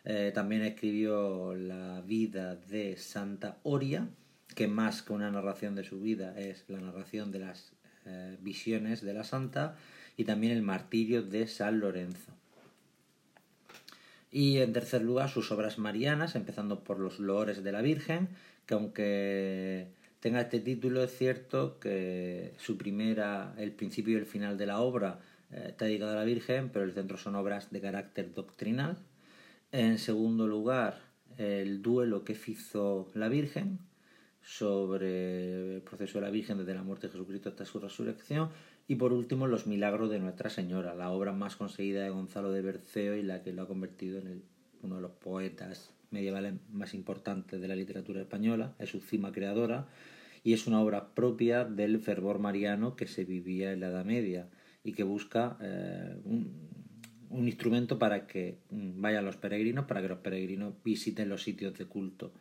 Eh, 0.05 0.31
también 0.33 0.63
escribió 0.63 1.55
la 1.55 2.01
vida 2.01 2.55
de 2.55 2.97
Santa 2.97 3.57
Oria, 3.63 4.07
que 4.53 4.67
más 4.67 5.01
que 5.01 5.13
una 5.13 5.31
narración 5.31 5.75
de 5.75 5.83
su 5.83 6.01
vida 6.01 6.37
es 6.37 6.65
la 6.67 6.79
narración 6.79 7.31
de 7.31 7.39
las 7.39 7.71
eh, 8.05 8.37
visiones 8.41 9.01
de 9.01 9.13
la 9.13 9.23
santa, 9.23 9.77
y 10.17 10.25
también 10.25 10.53
el 10.53 10.61
martirio 10.61 11.23
de 11.23 11.47
San 11.47 11.79
Lorenzo. 11.79 12.31
Y 14.29 14.57
en 14.57 14.73
tercer 14.73 15.03
lugar 15.03 15.29
sus 15.29 15.51
obras 15.51 15.77
marianas, 15.77 16.35
empezando 16.35 16.83
por 16.83 16.99
los 16.99 17.19
loores 17.19 17.63
de 17.63 17.71
la 17.71 17.81
Virgen, 17.81 18.29
que 18.65 18.73
aunque 18.73 19.87
tenga 20.19 20.41
este 20.41 20.59
título 20.59 21.03
es 21.03 21.15
cierto 21.15 21.79
que 21.79 22.53
su 22.57 22.77
primera, 22.77 23.53
el 23.57 23.71
principio 23.71 24.13
y 24.13 24.21
el 24.21 24.25
final 24.25 24.57
de 24.57 24.65
la 24.65 24.79
obra 24.79 25.19
eh, 25.51 25.67
está 25.69 25.85
dedicado 25.85 26.11
a 26.11 26.15
la 26.15 26.23
Virgen, 26.23 26.69
pero 26.69 26.83
el 26.83 26.93
centro 26.93 27.17
son 27.17 27.35
obras 27.35 27.71
de 27.71 27.79
carácter 27.79 28.33
doctrinal, 28.33 28.97
en 29.73 29.97
segundo 29.97 30.47
lugar, 30.47 31.01
el 31.37 31.81
duelo 31.81 32.23
que 32.23 32.37
hizo 32.47 33.09
la 33.15 33.27
Virgen 33.27 33.79
sobre 34.43 35.75
el 35.75 35.81
proceso 35.81 36.19
de 36.19 36.25
la 36.25 36.31
Virgen 36.31 36.59
desde 36.59 36.75
la 36.75 36.83
muerte 36.83 37.07
de 37.07 37.13
Jesucristo 37.13 37.49
hasta 37.49 37.65
su 37.65 37.79
resurrección. 37.79 38.49
Y 38.87 38.95
por 38.95 39.13
último, 39.13 39.47
los 39.47 39.65
milagros 39.65 40.11
de 40.11 40.19
Nuestra 40.19 40.51
Señora, 40.51 40.93
la 40.93 41.09
obra 41.09 41.33
más 41.33 41.55
conseguida 41.55 42.03
de 42.03 42.11
Gonzalo 42.11 42.51
de 42.51 42.61
Berceo 42.61 43.15
y 43.15 43.23
la 43.23 43.41
que 43.41 43.51
lo 43.51 43.63
ha 43.63 43.67
convertido 43.67 44.19
en 44.19 44.43
uno 44.83 44.97
de 44.97 45.01
los 45.01 45.11
poetas 45.11 45.91
medievales 46.11 46.53
más 46.71 46.93
importantes 46.93 47.59
de 47.59 47.67
la 47.67 47.75
literatura 47.75 48.21
española, 48.21 48.75
es 48.77 48.89
su 48.89 48.99
cima 48.99 49.31
creadora, 49.31 49.87
y 50.43 50.53
es 50.53 50.67
una 50.67 50.81
obra 50.81 51.15
propia 51.15 51.65
del 51.65 51.99
fervor 51.99 52.37
mariano 52.37 52.95
que 52.95 53.07
se 53.07 53.25
vivía 53.25 53.71
en 53.71 53.79
la 53.79 53.87
Edad 53.87 54.05
Media 54.05 54.49
y 54.83 54.91
que 54.91 55.03
busca 55.03 55.57
eh, 55.61 56.21
un 57.33 57.47
instrumento 57.47 57.99
para 57.99 58.27
que 58.27 58.59
mm, 58.69 59.01
vayan 59.01 59.25
los 59.25 59.37
peregrinos, 59.37 59.85
para 59.85 60.01
que 60.01 60.07
los 60.07 60.19
peregrinos 60.19 60.73
visiten 60.83 61.29
los 61.29 61.43
sitios 61.43 61.77
de 61.77 61.85
culto. 61.85 62.31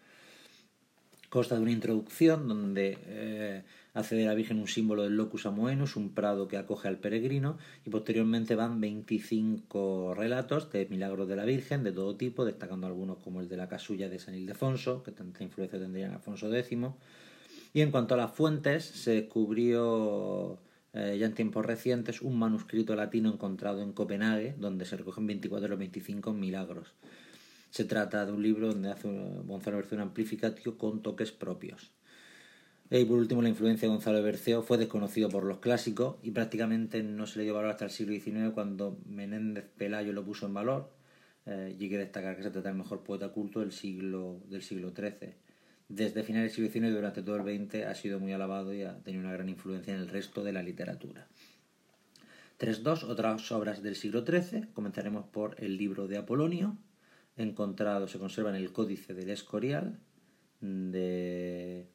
Consta 1.29 1.57
de 1.57 1.63
una 1.63 1.73
introducción 1.73 2.47
donde 2.47 2.99
eh, 3.07 3.63
hace 3.95 4.17
de 4.17 4.27
la 4.27 4.35
Virgen 4.35 4.59
un 4.59 4.69
símbolo 4.69 5.05
del 5.05 5.17
locus 5.17 5.47
amoenus, 5.47 5.97
un 5.97 6.13
prado 6.13 6.47
que 6.47 6.59
acoge 6.59 6.89
al 6.89 6.99
peregrino, 6.99 7.57
y 7.87 7.91
posteriormente 7.91 8.55
van 8.55 8.83
25 8.83 10.15
relatos 10.15 10.71
de 10.71 10.87
milagros 10.91 11.27
de 11.29 11.37
la 11.37 11.47
Virgen 11.47 11.85
de 11.85 11.93
todo 11.93 12.17
tipo, 12.17 12.45
destacando 12.45 12.87
algunos 12.87 13.17
como 13.19 13.41
el 13.41 13.49
de 13.49 13.57
la 13.57 13.69
casulla 13.69 14.11
de 14.11 14.19
San 14.19 14.35
Ildefonso, 14.35 15.03
que 15.03 15.13
tanta 15.13 15.43
influencia 15.43 15.79
tendría 15.79 16.07
en 16.07 16.13
Alfonso 16.13 16.55
X. 16.55 16.79
Y 17.73 17.81
en 17.81 17.91
cuanto 17.91 18.13
a 18.13 18.19
las 18.19 18.33
fuentes, 18.33 18.85
se 18.85 19.13
descubrió 19.13 20.59
eh, 20.95 21.17
ya 21.19 21.27
en 21.27 21.35
tiempos 21.35 21.65
recientes, 21.65 22.21
un 22.21 22.39
manuscrito 22.39 22.95
latino 22.95 23.33
encontrado 23.33 23.83
en 23.83 23.93
Copenhague, 23.93 24.55
donde 24.59 24.85
se 24.85 24.97
recogen 24.97 25.27
24 25.27 25.63
de 25.63 25.69
los 25.69 25.79
25 25.79 26.33
milagros. 26.35 26.93
Se 27.71 27.85
trata 27.85 28.27
de 28.27 28.33
un 28.33 28.43
libro 28.43 28.69
donde 28.69 28.91
hace 28.91 29.09
Gonzalo 29.09 29.79
Berceo 29.79 29.97
un 29.97 30.03
amplificatio 30.03 30.77
con 30.77 31.03
toques 31.03 31.33
propios. 31.33 31.93
Y 32.91 33.07
por 33.07 33.19
último, 33.19 33.41
la 33.41 33.49
influencia 33.49 33.89
de 33.89 33.95
Gonzalo 33.95 34.23
Berceo 34.23 34.63
fue 34.63 34.77
desconocido 34.77 35.31
por 35.31 35.45
los 35.45 35.61
clásicos 35.61 36.17
y 36.23 36.31
prácticamente 36.33 37.03
no 37.03 37.27
se 37.27 37.39
le 37.39 37.45
dio 37.45 37.55
valor 37.55 37.71
hasta 37.71 37.87
el 37.87 37.91
siglo 37.91 38.13
XIX 38.13 38.53
cuando 38.53 38.99
Menéndez 39.07 39.65
Pelayo 39.79 40.13
lo 40.13 40.23
puso 40.25 40.45
en 40.45 40.53
valor. 40.53 40.93
Eh, 41.47 41.75
y 41.79 41.85
hay 41.85 41.89
que 41.89 41.99
destacar 41.99 42.37
que 42.37 42.43
se 42.43 42.51
trata 42.51 42.69
del 42.69 42.77
mejor 42.77 43.03
poeta 43.03 43.31
culto 43.31 43.61
del 43.61 43.73
siglo, 43.73 44.43
del 44.51 44.63
siglo 44.63 44.93
XIII 44.95 45.35
desde 45.95 46.23
finales 46.23 46.57
del 46.57 46.71
siglo 46.71 46.73
XIX 46.73 46.87
y 46.87 46.97
durante 46.97 47.23
todo 47.23 47.37
el 47.37 47.43
XX 47.43 47.85
ha 47.85 47.95
sido 47.95 48.19
muy 48.19 48.33
alabado 48.33 48.73
y 48.73 48.83
ha 48.83 48.99
tenido 49.01 49.25
una 49.25 49.33
gran 49.35 49.51
influencia 49.51 49.95
en 49.95 50.01
el 50.01 50.09
resto 50.09 50.43
de 50.43 50.53
la 50.53 50.63
literatura. 50.63 51.29
3.2. 52.59 53.05
Otras 53.05 53.53
obras 53.53 53.83
del 53.83 53.95
siglo 53.95 54.25
XIII. 54.25 54.69
Comenzaremos 54.73 55.27
por 55.27 55.55
el 55.63 55.77
libro 55.77 56.09
de 56.09 56.17
Apolonio, 56.17 56.79
encontrado, 57.37 58.09
se 58.09 58.19
conserva 58.19 58.51
en 58.51 58.57
el 58.57 58.73
Códice 58.73 59.13
del 59.13 59.29
Escorial, 59.29 59.99
eh, 60.63 61.87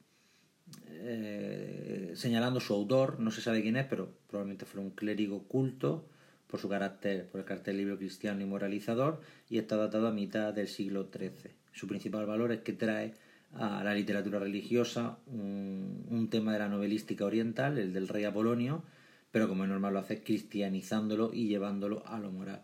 señalando 2.13 2.59
su 2.59 2.75
autor, 2.75 3.19
no 3.19 3.31
se 3.31 3.41
sabe 3.41 3.63
quién 3.63 3.77
es, 3.77 3.87
pero 3.87 4.13
probablemente 4.27 4.65
fue 4.65 4.81
un 4.81 4.91
clérigo 4.91 5.43
culto 5.47 6.07
por 6.45 6.59
su 6.59 6.69
carácter, 6.69 7.27
por 7.29 7.39
el 7.39 7.45
carácter 7.45 7.73
libro 7.73 7.97
cristiano 7.97 8.41
y 8.43 8.45
moralizador, 8.45 9.21
y 9.49 9.57
está 9.57 9.75
datado 9.75 10.07
a 10.07 10.11
mitad 10.11 10.53
del 10.53 10.67
siglo 10.67 11.09
XIII. 11.11 11.51
Su 11.71 11.87
principal 11.87 12.27
valor 12.27 12.51
es 12.51 12.61
que 12.61 12.73
trae 12.73 13.13
a 13.53 13.83
la 13.83 13.93
literatura 13.93 14.39
religiosa, 14.39 15.17
un, 15.27 16.27
tema 16.29 16.53
de 16.53 16.59
la 16.59 16.67
novelística 16.67 17.25
oriental, 17.25 17.77
el 17.77 17.93
del 17.93 18.09
rey 18.09 18.25
Apolonio, 18.25 18.83
pero 19.31 19.47
como 19.47 19.63
es 19.63 19.69
normal 19.69 19.93
lo 19.93 19.99
hace 19.99 20.23
cristianizándolo 20.23 21.31
y 21.33 21.47
llevándolo 21.47 22.05
a 22.05 22.19
lo 22.19 22.31
moral. 22.31 22.63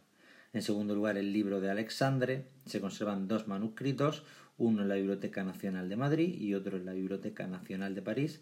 En 0.52 0.62
segundo 0.62 0.94
lugar, 0.94 1.18
el 1.18 1.32
libro 1.32 1.62
de 1.62 1.72
Alexandre. 1.72 2.46
Se 2.66 2.82
conservan 2.82 3.28
dos 3.28 3.48
manuscritos, 3.48 4.24
uno 4.58 4.82
en 4.82 4.90
la 4.90 4.96
Biblioteca 4.96 5.44
Nacional 5.44 5.90
de 5.90 5.96
Madrid 5.96 6.36
y 6.40 6.54
otro 6.54 6.78
en 6.78 6.86
la 6.86 6.94
Biblioteca 6.94 7.48
Nacional 7.48 7.96
de 7.96 8.02
París. 8.02 8.42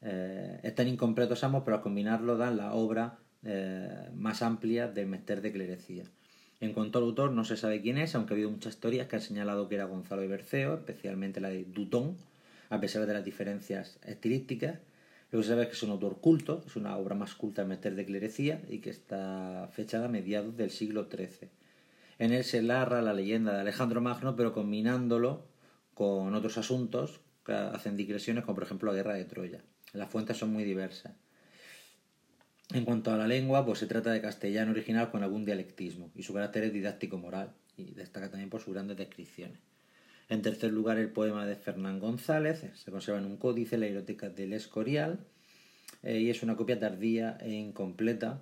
Eh, 0.00 0.58
están 0.62 0.88
incompletos 0.88 1.44
ambos, 1.44 1.62
pero 1.64 1.76
al 1.76 1.82
combinarlo 1.82 2.36
dan 2.36 2.56
la 2.56 2.74
obra 2.74 3.18
eh, 3.44 4.08
más 4.14 4.42
amplia 4.42 4.88
del 4.88 5.06
Mester 5.06 5.40
de 5.40 5.52
Clerecía. 5.52 6.04
En 6.62 6.74
cuanto 6.74 6.98
al 6.98 7.04
autor, 7.06 7.32
no 7.32 7.44
se 7.44 7.56
sabe 7.56 7.80
quién 7.80 7.98
es, 7.98 8.14
aunque 8.14 8.34
ha 8.34 8.36
habido 8.36 8.48
muchas 8.48 8.74
historias 8.74 9.08
que 9.08 9.16
han 9.16 9.22
señalado 9.22 9.68
que 9.68 9.74
era 9.74 9.86
Gonzalo 9.86 10.22
de 10.22 10.28
Berceo, 10.28 10.74
especialmente 10.74 11.40
la 11.40 11.48
de 11.48 11.64
Dutón, 11.64 12.16
a 12.70 12.80
pesar 12.80 13.04
de 13.04 13.12
las 13.12 13.24
diferencias 13.24 13.98
estilísticas. 14.06 14.78
Lo 15.32 15.40
que 15.40 15.42
se 15.42 15.48
sabe 15.48 15.62
es 15.62 15.68
que 15.70 15.74
es 15.74 15.82
un 15.82 15.90
autor 15.90 16.20
culto, 16.20 16.62
es 16.64 16.76
una 16.76 16.96
obra 16.96 17.16
más 17.16 17.34
culta 17.34 17.62
en 17.62 17.68
meter 17.68 17.96
de 17.96 18.06
clerecía 18.06 18.62
y 18.68 18.78
que 18.78 18.90
está 18.90 19.68
fechada 19.72 20.04
a 20.04 20.08
mediados 20.08 20.56
del 20.56 20.70
siglo 20.70 21.08
XIII. 21.10 21.48
En 22.20 22.32
él 22.32 22.44
se 22.44 22.62
narra 22.62 23.02
la 23.02 23.12
leyenda 23.12 23.54
de 23.54 23.62
Alejandro 23.62 24.00
Magno, 24.00 24.36
pero 24.36 24.52
combinándolo 24.52 25.42
con 25.94 26.32
otros 26.32 26.58
asuntos 26.58 27.18
que 27.44 27.54
hacen 27.54 27.96
digresiones, 27.96 28.44
como 28.44 28.54
por 28.54 28.62
ejemplo 28.62 28.92
la 28.92 28.96
guerra 28.96 29.14
de 29.14 29.24
Troya. 29.24 29.64
Las 29.94 30.10
fuentes 30.10 30.36
son 30.36 30.52
muy 30.52 30.62
diversas. 30.62 31.12
En 32.74 32.86
cuanto 32.86 33.12
a 33.12 33.18
la 33.18 33.26
lengua, 33.26 33.66
pues 33.66 33.80
se 33.80 33.86
trata 33.86 34.12
de 34.12 34.22
castellano 34.22 34.70
original 34.70 35.10
con 35.10 35.22
algún 35.22 35.44
dialectismo 35.44 36.10
y 36.14 36.22
su 36.22 36.32
carácter 36.32 36.64
es 36.64 36.72
didáctico 36.72 37.18
moral 37.18 37.52
y 37.76 37.92
destaca 37.92 38.30
también 38.30 38.48
por 38.48 38.62
sus 38.62 38.72
grandes 38.72 38.96
descripciones. 38.96 39.58
En 40.30 40.40
tercer 40.40 40.72
lugar, 40.72 40.98
el 40.98 41.10
poema 41.10 41.44
de 41.44 41.56
Fernán 41.56 41.98
González, 41.98 42.64
se 42.74 42.90
conserva 42.90 43.20
en 43.20 43.26
un 43.26 43.36
códice 43.36 43.76
la 43.76 43.84
biblioteca 43.84 44.30
del 44.30 44.54
Escorial 44.54 45.20
eh, 46.02 46.20
y 46.20 46.30
es 46.30 46.42
una 46.42 46.56
copia 46.56 46.78
tardía 46.78 47.36
e 47.42 47.52
incompleta 47.52 48.40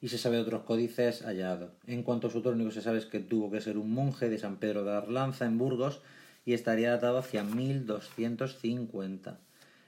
y 0.00 0.08
se 0.08 0.18
sabe 0.18 0.36
de 0.36 0.42
otros 0.42 0.64
códices 0.64 1.22
hallados. 1.22 1.70
En 1.86 2.02
cuanto 2.02 2.26
a 2.26 2.30
su 2.30 2.38
autor, 2.38 2.54
único 2.54 2.72
se 2.72 2.82
sabe 2.82 2.98
es 2.98 3.06
que 3.06 3.20
tuvo 3.20 3.52
que 3.52 3.60
ser 3.60 3.78
un 3.78 3.92
monje 3.92 4.28
de 4.28 4.38
San 4.38 4.56
Pedro 4.56 4.82
de 4.82 4.90
Arlanza 4.90 5.46
en 5.46 5.58
Burgos 5.58 6.02
y 6.44 6.54
estaría 6.54 6.90
datado 6.90 7.18
hacia 7.18 7.44
1250. 7.44 9.38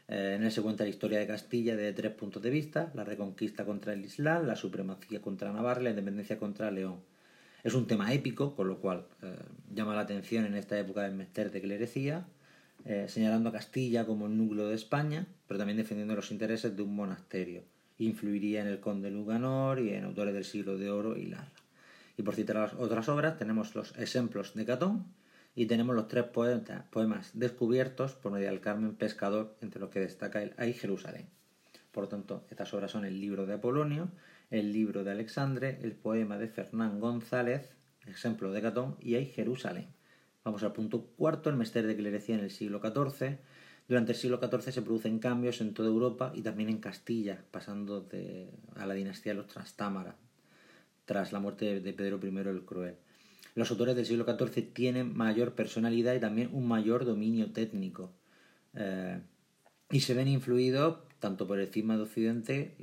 Eh, 0.08 0.34
en 0.36 0.44
él 0.44 0.52
se 0.52 0.62
cuenta 0.62 0.84
la 0.84 0.90
historia 0.90 1.18
de 1.18 1.26
Castilla 1.26 1.76
desde 1.76 1.92
tres 1.92 2.12
puntos 2.12 2.42
de 2.42 2.50
vista, 2.50 2.90
la 2.94 3.04
reconquista 3.04 3.64
contra 3.64 3.92
el 3.92 4.04
Islam, 4.04 4.46
la 4.46 4.56
supremacía 4.56 5.20
contra 5.22 5.52
Navarra 5.52 5.80
y 5.80 5.84
la 5.84 5.90
independencia 5.90 6.38
contra 6.38 6.70
León. 6.70 7.00
Es 7.62 7.74
un 7.74 7.86
tema 7.86 8.12
épico, 8.12 8.54
con 8.54 8.68
lo 8.68 8.78
cual 8.78 9.06
eh, 9.22 9.34
llama 9.74 9.94
la 9.94 10.02
atención 10.02 10.44
en 10.44 10.54
esta 10.54 10.78
época 10.78 11.02
del 11.02 11.14
Mester 11.14 11.50
de 11.50 11.62
Clerecía, 11.62 12.26
eh, 12.84 13.06
señalando 13.08 13.48
a 13.48 13.52
Castilla 13.52 14.04
como 14.04 14.26
el 14.26 14.36
núcleo 14.36 14.68
de 14.68 14.74
España, 14.74 15.26
pero 15.48 15.56
también 15.56 15.78
defendiendo 15.78 16.14
los 16.14 16.30
intereses 16.30 16.76
de 16.76 16.82
un 16.82 16.94
monasterio. 16.94 17.62
Influiría 17.98 18.60
en 18.60 18.66
el 18.66 18.80
conde 18.80 19.10
Luganor 19.10 19.80
y 19.80 19.94
en 19.94 20.04
autores 20.04 20.34
del 20.34 20.44
siglo 20.44 20.76
de 20.76 20.90
Oro 20.90 21.16
y 21.16 21.26
Larra. 21.26 21.50
Y 22.18 22.22
por 22.22 22.34
citar 22.34 22.74
otras 22.78 23.08
obras, 23.08 23.38
tenemos 23.38 23.74
los 23.74 23.96
ejemplos 23.96 24.54
de 24.54 24.66
Catón, 24.66 25.06
y 25.54 25.66
tenemos 25.66 25.94
los 25.94 26.08
tres 26.08 26.24
poemas 26.24 27.30
descubiertos 27.34 28.14
por 28.14 28.32
medio 28.32 28.48
del 28.48 28.60
Carmen 28.60 28.96
Pescador, 28.96 29.56
entre 29.60 29.80
los 29.80 29.90
que 29.90 30.00
destaca 30.00 30.42
el 30.42 30.52
Hay 30.56 30.72
Jerusalén. 30.72 31.28
Por 31.92 32.04
lo 32.04 32.08
tanto, 32.08 32.44
estas 32.50 32.74
obras 32.74 32.90
son 32.90 33.04
el 33.04 33.20
libro 33.20 33.46
de 33.46 33.54
Apolonio, 33.54 34.08
el 34.50 34.72
libro 34.72 35.04
de 35.04 35.12
Alexandre, 35.12 35.78
el 35.82 35.92
poema 35.92 36.38
de 36.38 36.48
Fernán 36.48 36.98
González, 36.98 37.76
ejemplo 38.06 38.52
de 38.52 38.62
Catón, 38.62 38.96
y 39.00 39.14
Hay 39.14 39.26
Jerusalén. 39.26 39.86
Vamos 40.42 40.62
al 40.64 40.72
punto 40.72 41.06
cuarto, 41.16 41.50
el 41.50 41.56
Mester 41.56 41.86
de 41.86 41.96
Clerecía 41.96 42.34
en 42.34 42.42
el 42.42 42.50
siglo 42.50 42.80
XIV. 42.80 43.38
Durante 43.86 44.12
el 44.12 44.18
siglo 44.18 44.40
XIV 44.42 44.72
se 44.72 44.82
producen 44.82 45.18
cambios 45.18 45.60
en 45.60 45.72
toda 45.72 45.88
Europa 45.88 46.32
y 46.34 46.42
también 46.42 46.68
en 46.68 46.78
Castilla, 46.78 47.44
pasando 47.50 48.08
a 48.74 48.86
la 48.86 48.94
dinastía 48.94 49.32
de 49.32 49.38
los 49.38 49.46
Trastámara, 49.46 50.16
tras 51.04 51.32
la 51.32 51.38
muerte 51.38 51.80
de 51.80 51.92
Pedro 51.92 52.18
I 52.22 52.48
el 52.48 52.64
Cruel. 52.64 52.96
Los 53.54 53.70
autores 53.70 53.94
del 53.94 54.06
siglo 54.06 54.24
XIV 54.24 54.72
tienen 54.72 55.16
mayor 55.16 55.54
personalidad 55.54 56.14
y 56.14 56.20
también 56.20 56.50
un 56.52 56.66
mayor 56.66 57.04
dominio 57.04 57.52
técnico. 57.52 58.12
Eh, 58.74 59.20
y 59.90 60.00
se 60.00 60.14
ven 60.14 60.28
influidos 60.28 60.98
tanto 61.20 61.46
por 61.46 61.58
el 61.58 61.68
cisma 61.68 61.96
de 61.96 62.02
Occidente, 62.02 62.76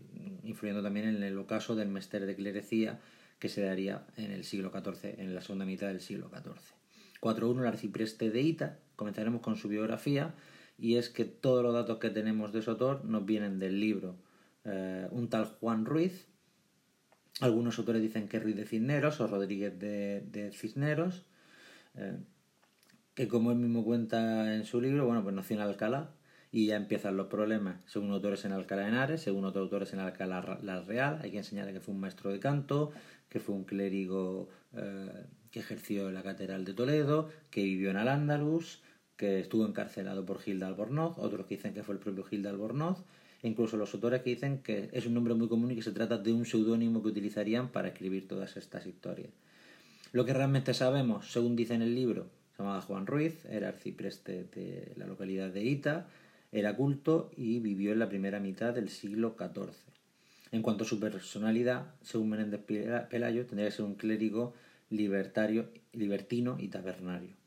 influyendo 0.43 0.81
también 0.81 1.07
en 1.07 1.23
el 1.23 1.37
ocaso 1.37 1.75
del 1.75 1.89
Mester 1.89 2.25
de 2.25 2.35
Clerecía, 2.35 2.99
que 3.37 3.49
se 3.49 3.61
daría 3.61 4.07
en 4.17 4.31
el 4.31 4.45
siglo 4.45 4.71
XIV, 4.71 5.19
en 5.19 5.35
la 5.35 5.41
segunda 5.41 5.65
mitad 5.65 5.87
del 5.87 6.01
siglo 6.01 6.29
XIV. 6.29 6.75
4.1 7.21 7.59
el 7.59 7.67
arcipreste 7.67 8.31
de 8.31 8.41
Ita, 8.41 8.79
comenzaremos 8.95 9.41
con 9.41 9.57
su 9.57 9.67
biografía, 9.67 10.33
y 10.77 10.95
es 10.95 11.09
que 11.09 11.25
todos 11.25 11.61
los 11.61 11.73
datos 11.73 11.99
que 11.99 12.09
tenemos 12.09 12.51
de 12.51 12.61
su 12.61 12.71
autor 12.71 13.05
nos 13.05 13.25
vienen 13.25 13.59
del 13.59 13.79
libro. 13.79 14.15
Eh, 14.63 15.07
un 15.11 15.29
tal 15.29 15.45
Juan 15.45 15.85
Ruiz, 15.85 16.27
algunos 17.39 17.79
autores 17.79 18.01
dicen 18.01 18.27
que 18.27 18.39
Ruiz 18.39 18.55
de 18.55 18.65
Cisneros 18.65 19.19
o 19.21 19.27
Rodríguez 19.27 19.79
de, 19.79 20.51
Cisneros, 20.53 21.25
eh, 21.95 22.17
que 23.13 23.27
como 23.27 23.51
él 23.51 23.57
mismo 23.57 23.83
cuenta 23.83 24.53
en 24.53 24.65
su 24.65 24.81
libro, 24.81 25.05
bueno, 25.05 25.23
pues 25.23 25.35
nació 25.35 25.55
en 25.55 25.63
Alcalá 25.63 26.11
y 26.51 26.67
ya 26.67 26.75
empiezan 26.75 27.15
los 27.17 27.27
problemas, 27.27 27.81
según 27.85 28.11
autores 28.11 28.43
en 28.45 28.51
Alcalá 28.51 28.83
de 28.83 28.89
Henares, 28.89 29.21
según 29.21 29.45
otros 29.45 29.63
autores 29.63 29.93
en 29.93 30.00
Alcalá 30.00 30.59
la 30.61 30.81
Real, 30.81 31.19
hay 31.21 31.31
quien 31.31 31.43
señala 31.43 31.71
que 31.71 31.79
fue 31.79 31.93
un 31.93 32.01
maestro 32.01 32.31
de 32.31 32.39
canto, 32.39 32.91
que 33.29 33.39
fue 33.39 33.55
un 33.55 33.63
clérigo 33.63 34.50
eh, 34.73 35.25
que 35.50 35.59
ejerció 35.61 36.11
la 36.11 36.23
catedral 36.23 36.65
de 36.65 36.73
Toledo, 36.73 37.29
que 37.50 37.63
vivió 37.63 37.89
en 37.89 37.97
Al-Ándalus, 37.97 38.81
que 39.15 39.39
estuvo 39.39 39.65
encarcelado 39.65 40.25
por 40.25 40.39
Gilda 40.39 40.67
Albornoz, 40.67 41.17
otros 41.17 41.45
que 41.45 41.55
dicen 41.55 41.73
que 41.73 41.83
fue 41.83 41.95
el 41.95 42.00
propio 42.00 42.23
Gilda 42.23 42.50
Albornoz, 42.50 43.03
incluso 43.43 43.77
los 43.77 43.93
autores 43.93 44.21
que 44.21 44.31
dicen 44.31 44.60
que 44.60 44.89
es 44.93 45.05
un 45.05 45.13
nombre 45.13 45.33
muy 45.33 45.48
común 45.48 45.71
y 45.71 45.75
que 45.75 45.81
se 45.81 45.91
trata 45.91 46.17
de 46.17 46.33
un 46.33 46.45
seudónimo 46.45 47.01
que 47.01 47.10
utilizarían 47.10 47.69
para 47.69 47.89
escribir 47.89 48.27
todas 48.27 48.57
estas 48.57 48.86
historias. 48.86 49.31
Lo 50.12 50.25
que 50.25 50.33
realmente 50.33 50.74
sabemos, 50.74 51.31
según 51.31 51.55
dice 51.55 51.74
en 51.74 51.81
el 51.81 51.95
libro, 51.95 52.27
se 52.51 52.63
llamaba 52.63 52.81
Juan 52.81 53.07
Ruiz, 53.07 53.45
era 53.45 53.69
arcipreste 53.69 54.43
de 54.43 54.93
la 54.98 55.07
localidad 55.07 55.50
de 55.50 55.63
Ita, 55.63 56.07
era 56.51 56.75
culto 56.75 57.31
y 57.38 57.60
vivió 57.60 57.93
en 57.93 58.00
la 58.00 58.10
primera 58.10 58.39
mitad 58.39 58.74
del 58.74 58.89
siglo 58.89 59.36
XIV. 59.38 59.74
En 60.51 60.62
cuanto 60.62 60.83
a 60.83 60.88
su 60.88 61.00
personalidad, 61.00 61.95
según 62.01 62.31
Menéndez 62.31 62.62
Pelayo, 63.10 63.45
tendría 63.45 63.69
que 63.69 63.75
ser 63.75 63.86
un 63.86 63.95
clérigo 63.95 64.53
libertario, 64.89 65.69
libertino 65.93 66.57
y 66.60 66.67
tabernario. 66.67 67.38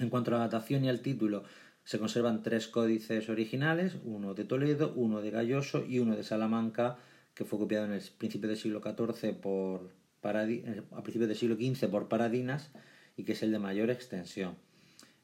En 0.00 0.10
cuanto 0.10 0.30
a 0.30 0.38
la 0.38 0.44
datación 0.44 0.84
y 0.84 0.88
al 0.88 1.00
título, 1.00 1.44
se 1.88 1.98
conservan 1.98 2.42
tres 2.42 2.68
códices 2.68 3.30
originales, 3.30 3.96
uno 4.04 4.34
de 4.34 4.44
Toledo, 4.44 4.92
uno 4.94 5.22
de 5.22 5.30
Galloso 5.30 5.86
y 5.86 6.00
uno 6.00 6.16
de 6.16 6.22
Salamanca, 6.22 6.98
que 7.32 7.46
fue 7.46 7.58
copiado 7.58 7.86
en 7.86 7.92
el 7.92 8.02
principio 8.18 8.46
del 8.46 8.58
siglo 8.58 8.82
XIV 8.82 9.34
por 9.40 9.90
eh, 10.22 10.82
a 10.90 11.02
principios 11.02 11.28
del 11.28 11.38
siglo 11.38 11.56
XV 11.56 11.88
por 11.88 12.10
Paradinas 12.10 12.72
y 13.16 13.24
que 13.24 13.32
es 13.32 13.42
el 13.42 13.52
de 13.52 13.58
mayor 13.58 13.88
extensión. 13.88 14.56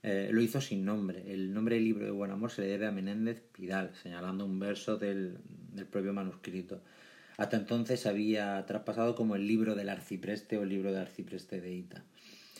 Eh, 0.02 0.30
lo 0.32 0.40
hizo 0.40 0.62
sin 0.62 0.86
nombre. 0.86 1.30
El 1.34 1.52
nombre 1.52 1.74
del 1.74 1.84
libro 1.84 2.06
de 2.06 2.12
Buen 2.12 2.30
Amor 2.30 2.50
se 2.50 2.62
le 2.62 2.68
debe 2.68 2.86
a 2.86 2.92
Menéndez 2.92 3.42
Pidal, 3.42 3.94
señalando 4.02 4.46
un 4.46 4.58
verso 4.58 4.96
del, 4.96 5.36
del 5.74 5.84
propio 5.84 6.14
manuscrito. 6.14 6.80
Hasta 7.36 7.58
entonces 7.58 8.06
había 8.06 8.64
traspasado 8.64 9.14
como 9.16 9.36
el 9.36 9.46
libro 9.46 9.74
del 9.74 9.90
arcipreste 9.90 10.56
o 10.56 10.62
el 10.62 10.70
libro 10.70 10.92
del 10.92 11.02
arcipreste 11.02 11.60
de 11.60 11.74
Ita. 11.74 12.04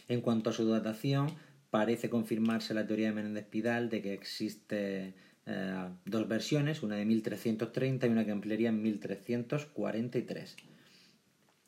En 0.09 0.21
cuanto 0.21 0.51
a 0.51 0.53
su 0.53 0.69
datación, 0.69 1.29
parece 1.75 2.09
confirmarse 2.09 2.73
la 2.73 2.87
teoría 2.87 3.09
de 3.09 3.15
Menéndez 3.15 3.47
Pidal 3.47 3.91
de 3.91 4.01
que 4.01 4.13
existe 4.13 5.13
eh, 5.45 5.89
dos 6.05 6.29
versiones, 6.29 6.85
una 6.85 6.95
de 6.95 7.05
1330 7.05 8.07
y 8.07 8.11
una 8.11 8.25
que 8.25 8.31
ampliaría 8.31 8.69
en 8.69 8.81
1343. 8.81 10.55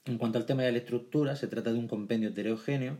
En 0.05 0.19
cuanto 0.19 0.39
al 0.39 0.47
tema 0.47 0.63
de 0.63 0.71
la 0.71 0.79
estructura, 0.79 1.35
se 1.35 1.49
trata 1.49 1.73
de 1.73 1.81
un 1.81 1.89
compendio 1.89 2.29
heterogéneo, 2.29 2.99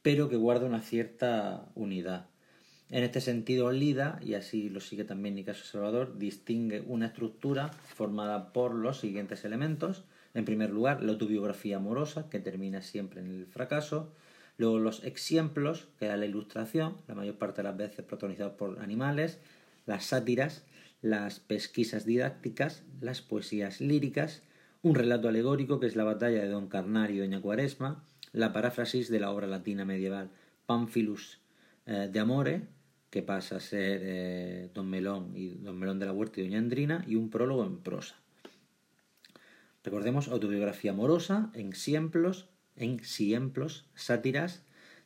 pero 0.00 0.30
que 0.30 0.36
guarda 0.36 0.64
una 0.64 0.80
cierta 0.80 1.68
unidad. 1.74 2.30
En 2.88 3.04
este 3.04 3.20
sentido, 3.20 3.70
Lida, 3.70 4.18
y 4.24 4.32
así 4.32 4.70
lo 4.70 4.80
sigue 4.80 5.04
también 5.04 5.34
Nicaso 5.34 5.66
Salvador, 5.66 6.16
distingue 6.16 6.80
una 6.80 7.08
estructura 7.08 7.68
formada 7.68 8.54
por 8.54 8.74
los 8.74 8.98
siguientes 8.98 9.44
elementos. 9.44 10.04
En 10.32 10.46
primer 10.46 10.70
lugar, 10.70 11.02
la 11.02 11.12
autobiografía 11.12 11.76
amorosa, 11.76 12.30
que 12.30 12.40
termina 12.40 12.80
siempre 12.80 13.20
en 13.20 13.26
el 13.26 13.46
fracaso. 13.46 14.14
Luego 14.60 14.78
los 14.78 15.02
ejemplos, 15.04 15.88
que 15.98 16.04
da 16.04 16.18
la 16.18 16.26
ilustración, 16.26 16.98
la 17.08 17.14
mayor 17.14 17.36
parte 17.36 17.62
de 17.62 17.68
las 17.68 17.78
veces 17.78 18.04
protagonizados 18.04 18.52
por 18.58 18.78
animales, 18.80 19.38
las 19.86 20.04
sátiras, 20.04 20.66
las 21.00 21.40
pesquisas 21.40 22.04
didácticas, 22.04 22.82
las 23.00 23.22
poesías 23.22 23.80
líricas, 23.80 24.42
un 24.82 24.96
relato 24.96 25.28
alegórico 25.28 25.80
que 25.80 25.86
es 25.86 25.96
la 25.96 26.04
batalla 26.04 26.42
de 26.42 26.48
Don 26.48 26.68
Carnario 26.68 27.16
y 27.16 27.26
Doña 27.26 27.40
Cuaresma, 27.40 28.04
la 28.32 28.52
paráfrasis 28.52 29.08
de 29.08 29.20
la 29.20 29.30
obra 29.30 29.46
latina 29.46 29.86
medieval 29.86 30.28
Pamphilus 30.66 31.40
eh, 31.86 32.10
de 32.12 32.20
Amore, 32.20 32.68
que 33.08 33.22
pasa 33.22 33.56
a 33.56 33.60
ser 33.60 34.02
eh, 34.04 34.70
Don 34.74 34.90
Melón 34.90 35.34
y 35.34 35.54
Don 35.54 35.78
Melón 35.78 35.98
de 35.98 36.04
la 36.04 36.12
Huerta 36.12 36.38
y 36.38 36.44
Doña 36.44 36.58
Andrina, 36.58 37.02
y 37.08 37.14
un 37.14 37.30
prólogo 37.30 37.64
en 37.64 37.78
prosa. 37.78 38.16
Recordemos 39.82 40.28
autobiografía 40.28 40.90
amorosa, 40.90 41.50
en 41.54 41.72
siemplos, 41.72 42.49
en 42.76 43.04
siemplos, 43.04 43.86
sátiras, 43.94 44.62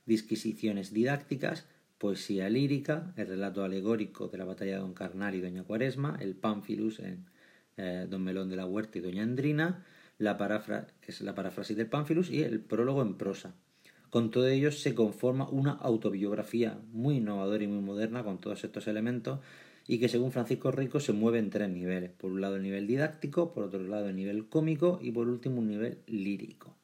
disquisiciones 0.06 0.92
didácticas, 0.92 1.66
poesía 1.98 2.48
lírica, 2.48 3.12
el 3.16 3.28
relato 3.28 3.64
alegórico 3.64 4.28
de 4.28 4.38
la 4.38 4.44
batalla 4.44 4.72
de 4.72 4.78
Don 4.78 4.94
Carnal 4.94 5.34
y 5.34 5.40
Doña 5.40 5.64
Cuaresma, 5.64 6.18
el 6.20 6.34
Pánfilus 6.34 7.00
en 7.00 7.26
eh, 7.76 8.06
Don 8.08 8.22
Melón 8.22 8.48
de 8.50 8.56
la 8.56 8.66
Huerta 8.66 8.98
y 8.98 9.00
Doña 9.00 9.22
Andrina, 9.22 9.84
la 10.18 10.36
que 11.00 11.10
es 11.10 11.20
la 11.22 11.34
paráfrasis 11.34 11.76
del 11.76 11.88
Pánfilus 11.88 12.30
y 12.30 12.42
el 12.42 12.60
prólogo 12.60 13.02
en 13.02 13.16
prosa. 13.16 13.54
Con 14.10 14.30
todo 14.30 14.46
ello 14.46 14.70
se 14.70 14.94
conforma 14.94 15.48
una 15.48 15.72
autobiografía 15.72 16.78
muy 16.92 17.16
innovadora 17.16 17.64
y 17.64 17.66
muy 17.66 17.82
moderna 17.82 18.22
con 18.22 18.38
todos 18.38 18.62
estos 18.62 18.86
elementos 18.86 19.40
y 19.88 19.98
que 19.98 20.08
según 20.08 20.30
Francisco 20.30 20.70
Rico 20.70 21.00
se 21.00 21.12
mueve 21.12 21.40
en 21.40 21.50
tres 21.50 21.68
niveles. 21.68 22.10
Por 22.12 22.30
un 22.30 22.40
lado 22.40 22.56
el 22.56 22.62
nivel 22.62 22.86
didáctico, 22.86 23.52
por 23.52 23.64
otro 23.64 23.82
lado 23.82 24.08
el 24.08 24.16
nivel 24.16 24.48
cómico 24.48 25.00
y 25.02 25.10
por 25.10 25.28
último 25.28 25.58
un 25.58 25.68
nivel 25.68 25.98
lírico. 26.06 26.76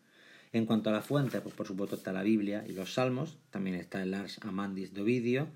En 0.53 0.67
cuanto 0.67 0.91
a 0.91 0.93
la 0.93 1.03
fuente, 1.03 1.41
pues 1.41 1.55
por 1.55 1.67
supuesto 1.67 1.97
está 1.97 2.13
la 2.13 2.23
Biblia 2.23 2.65
y 2.69 2.73
los 2.73 2.95
Salmos, 2.95 3.39
también 3.51 3.77
está 3.77 4.03
el 4.03 4.15
Ars 4.15 4.41
Amandis 4.43 4.93
de 4.93 5.03
Ovidio, 5.03 5.49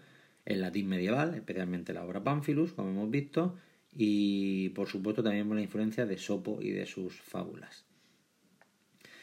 el 0.45 0.61
latín 0.61 0.89
medieval, 0.89 1.35
especialmente 1.35 1.93
la 1.93 2.05
obra 2.05 2.23
Pamphilus, 2.23 2.73
como 2.73 2.91
hemos 2.91 3.11
visto, 3.11 3.57
y 3.97 4.69
por 4.71 4.89
supuesto 4.89 5.23
también 5.23 5.53
la 5.53 5.63
influencia 5.63 6.07
de 6.07 6.19
Sopo 6.19 6.61
y 6.61 6.71
de 6.71 6.87
sus 6.87 7.15
fábulas. 7.21 7.85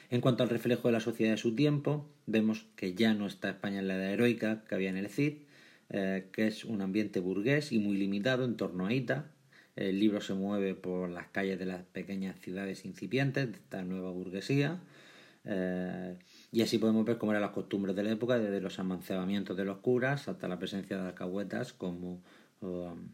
En 0.09 0.19
cuanto 0.19 0.43
al 0.43 0.49
reflejo 0.49 0.89
de 0.89 0.91
la 0.91 0.99
sociedad 0.99 1.31
de 1.31 1.37
su 1.37 1.55
tiempo, 1.55 2.09
vemos 2.25 2.65
que 2.75 2.93
ya 2.93 3.13
no 3.13 3.27
está 3.27 3.49
España 3.49 3.79
en 3.79 3.87
la 3.87 3.95
edad 3.95 4.11
heroica 4.11 4.65
que 4.67 4.75
había 4.75 4.89
en 4.89 4.97
el 4.97 5.09
Cid, 5.09 5.35
eh, 5.89 6.27
que 6.33 6.47
es 6.47 6.65
un 6.65 6.81
ambiente 6.81 7.21
burgués 7.21 7.71
y 7.71 7.79
muy 7.79 7.95
limitado 7.95 8.43
en 8.43 8.57
torno 8.57 8.87
a 8.87 8.93
Ita. 8.93 9.31
El 9.77 9.99
libro 9.99 10.19
se 10.19 10.33
mueve 10.33 10.75
por 10.75 11.09
las 11.09 11.27
calles 11.27 11.59
de 11.59 11.65
las 11.65 11.83
pequeñas 11.83 12.37
ciudades 12.41 12.83
incipientes 12.83 13.51
de 13.51 13.57
esta 13.57 13.83
nueva 13.83 14.11
burguesía, 14.11 14.81
eh, 15.43 16.17
y 16.51 16.61
así 16.61 16.77
podemos 16.77 17.05
ver 17.05 17.17
cómo 17.17 17.31
eran 17.31 17.41
las 17.41 17.51
costumbres 17.51 17.95
de 17.95 18.03
la 18.03 18.11
época, 18.11 18.37
desde 18.37 18.61
los 18.61 18.77
amancebamientos 18.79 19.57
de 19.57 19.65
los 19.65 19.77
curas 19.77 20.27
hasta 20.27 20.47
la 20.47 20.59
presencia 20.59 20.97
de 20.97 21.07
alcahuetas 21.07 21.73
como, 21.73 22.21
um, 22.61 23.09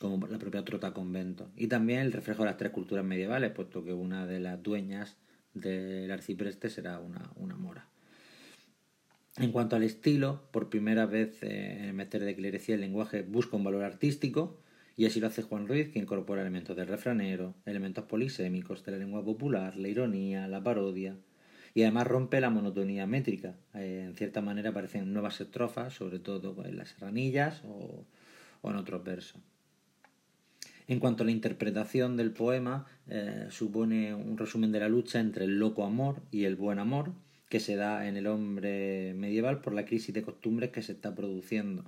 como 0.00 0.26
la 0.26 0.38
propia 0.38 0.64
trota 0.64 0.92
convento. 0.92 1.50
Y 1.56 1.68
también 1.68 2.00
el 2.00 2.12
reflejo 2.12 2.42
de 2.42 2.50
las 2.50 2.58
tres 2.58 2.72
culturas 2.72 3.04
medievales, 3.04 3.52
puesto 3.52 3.84
que 3.84 3.92
una 3.92 4.26
de 4.26 4.40
las 4.40 4.62
dueñas 4.62 5.16
del 5.54 6.10
arcipreste 6.10 6.68
será 6.68 6.98
una, 7.00 7.32
una 7.36 7.56
mora. 7.56 7.88
En 9.38 9.52
cuanto 9.52 9.76
al 9.76 9.84
estilo, 9.84 10.42
por 10.50 10.68
primera 10.68 11.06
vez 11.06 11.42
eh, 11.42 11.78
en 11.78 11.84
el 11.84 11.94
Meter 11.94 12.24
de 12.24 12.34
Clerecía 12.34 12.74
el 12.74 12.80
lenguaje 12.80 13.22
busca 13.22 13.56
un 13.56 13.64
valor 13.64 13.84
artístico, 13.84 14.60
y 14.96 15.06
así 15.06 15.20
lo 15.20 15.28
hace 15.28 15.42
Juan 15.42 15.68
Ruiz, 15.68 15.90
que 15.90 16.00
incorpora 16.00 16.40
elementos 16.40 16.76
del 16.76 16.88
refranero, 16.88 17.54
elementos 17.64 18.04
polisémicos 18.06 18.84
de 18.84 18.90
la 18.90 18.98
lengua 18.98 19.24
popular, 19.24 19.76
la 19.76 19.86
ironía, 19.86 20.48
la 20.48 20.60
parodia, 20.60 21.16
y 21.74 21.82
además 21.82 22.06
rompe 22.06 22.40
la 22.40 22.50
monotonía 22.50 23.06
métrica. 23.06 23.56
Eh, 23.74 24.04
en 24.06 24.14
cierta 24.14 24.40
manera 24.40 24.70
aparecen 24.70 25.12
nuevas 25.12 25.40
estrofas, 25.40 25.94
sobre 25.94 26.18
todo 26.18 26.64
en 26.64 26.76
las 26.76 26.90
serranillas 26.90 27.62
o, 27.64 28.04
en 28.64 28.76
otros 28.76 29.02
versos. 29.04 29.40
En 30.86 31.00
cuanto 31.00 31.22
a 31.22 31.26
la 31.26 31.32
interpretación 31.32 32.16
del 32.16 32.32
poema, 32.32 32.86
eh, 33.08 33.46
supone 33.50 34.14
un 34.14 34.38
resumen 34.38 34.72
de 34.72 34.80
la 34.80 34.88
lucha 34.88 35.20
entre 35.20 35.44
el 35.44 35.58
loco 35.58 35.84
amor 35.84 36.22
y 36.30 36.44
el 36.44 36.56
buen 36.56 36.78
amor, 36.78 37.12
que 37.48 37.60
se 37.60 37.76
da 37.76 38.08
en 38.08 38.16
el 38.16 38.26
hombre 38.26 39.14
medieval 39.14 39.60
por 39.60 39.74
la 39.74 39.84
crisis 39.84 40.14
de 40.14 40.22
costumbres 40.22 40.70
que 40.70 40.82
se 40.82 40.92
está 40.92 41.14
produciendo. 41.14 41.84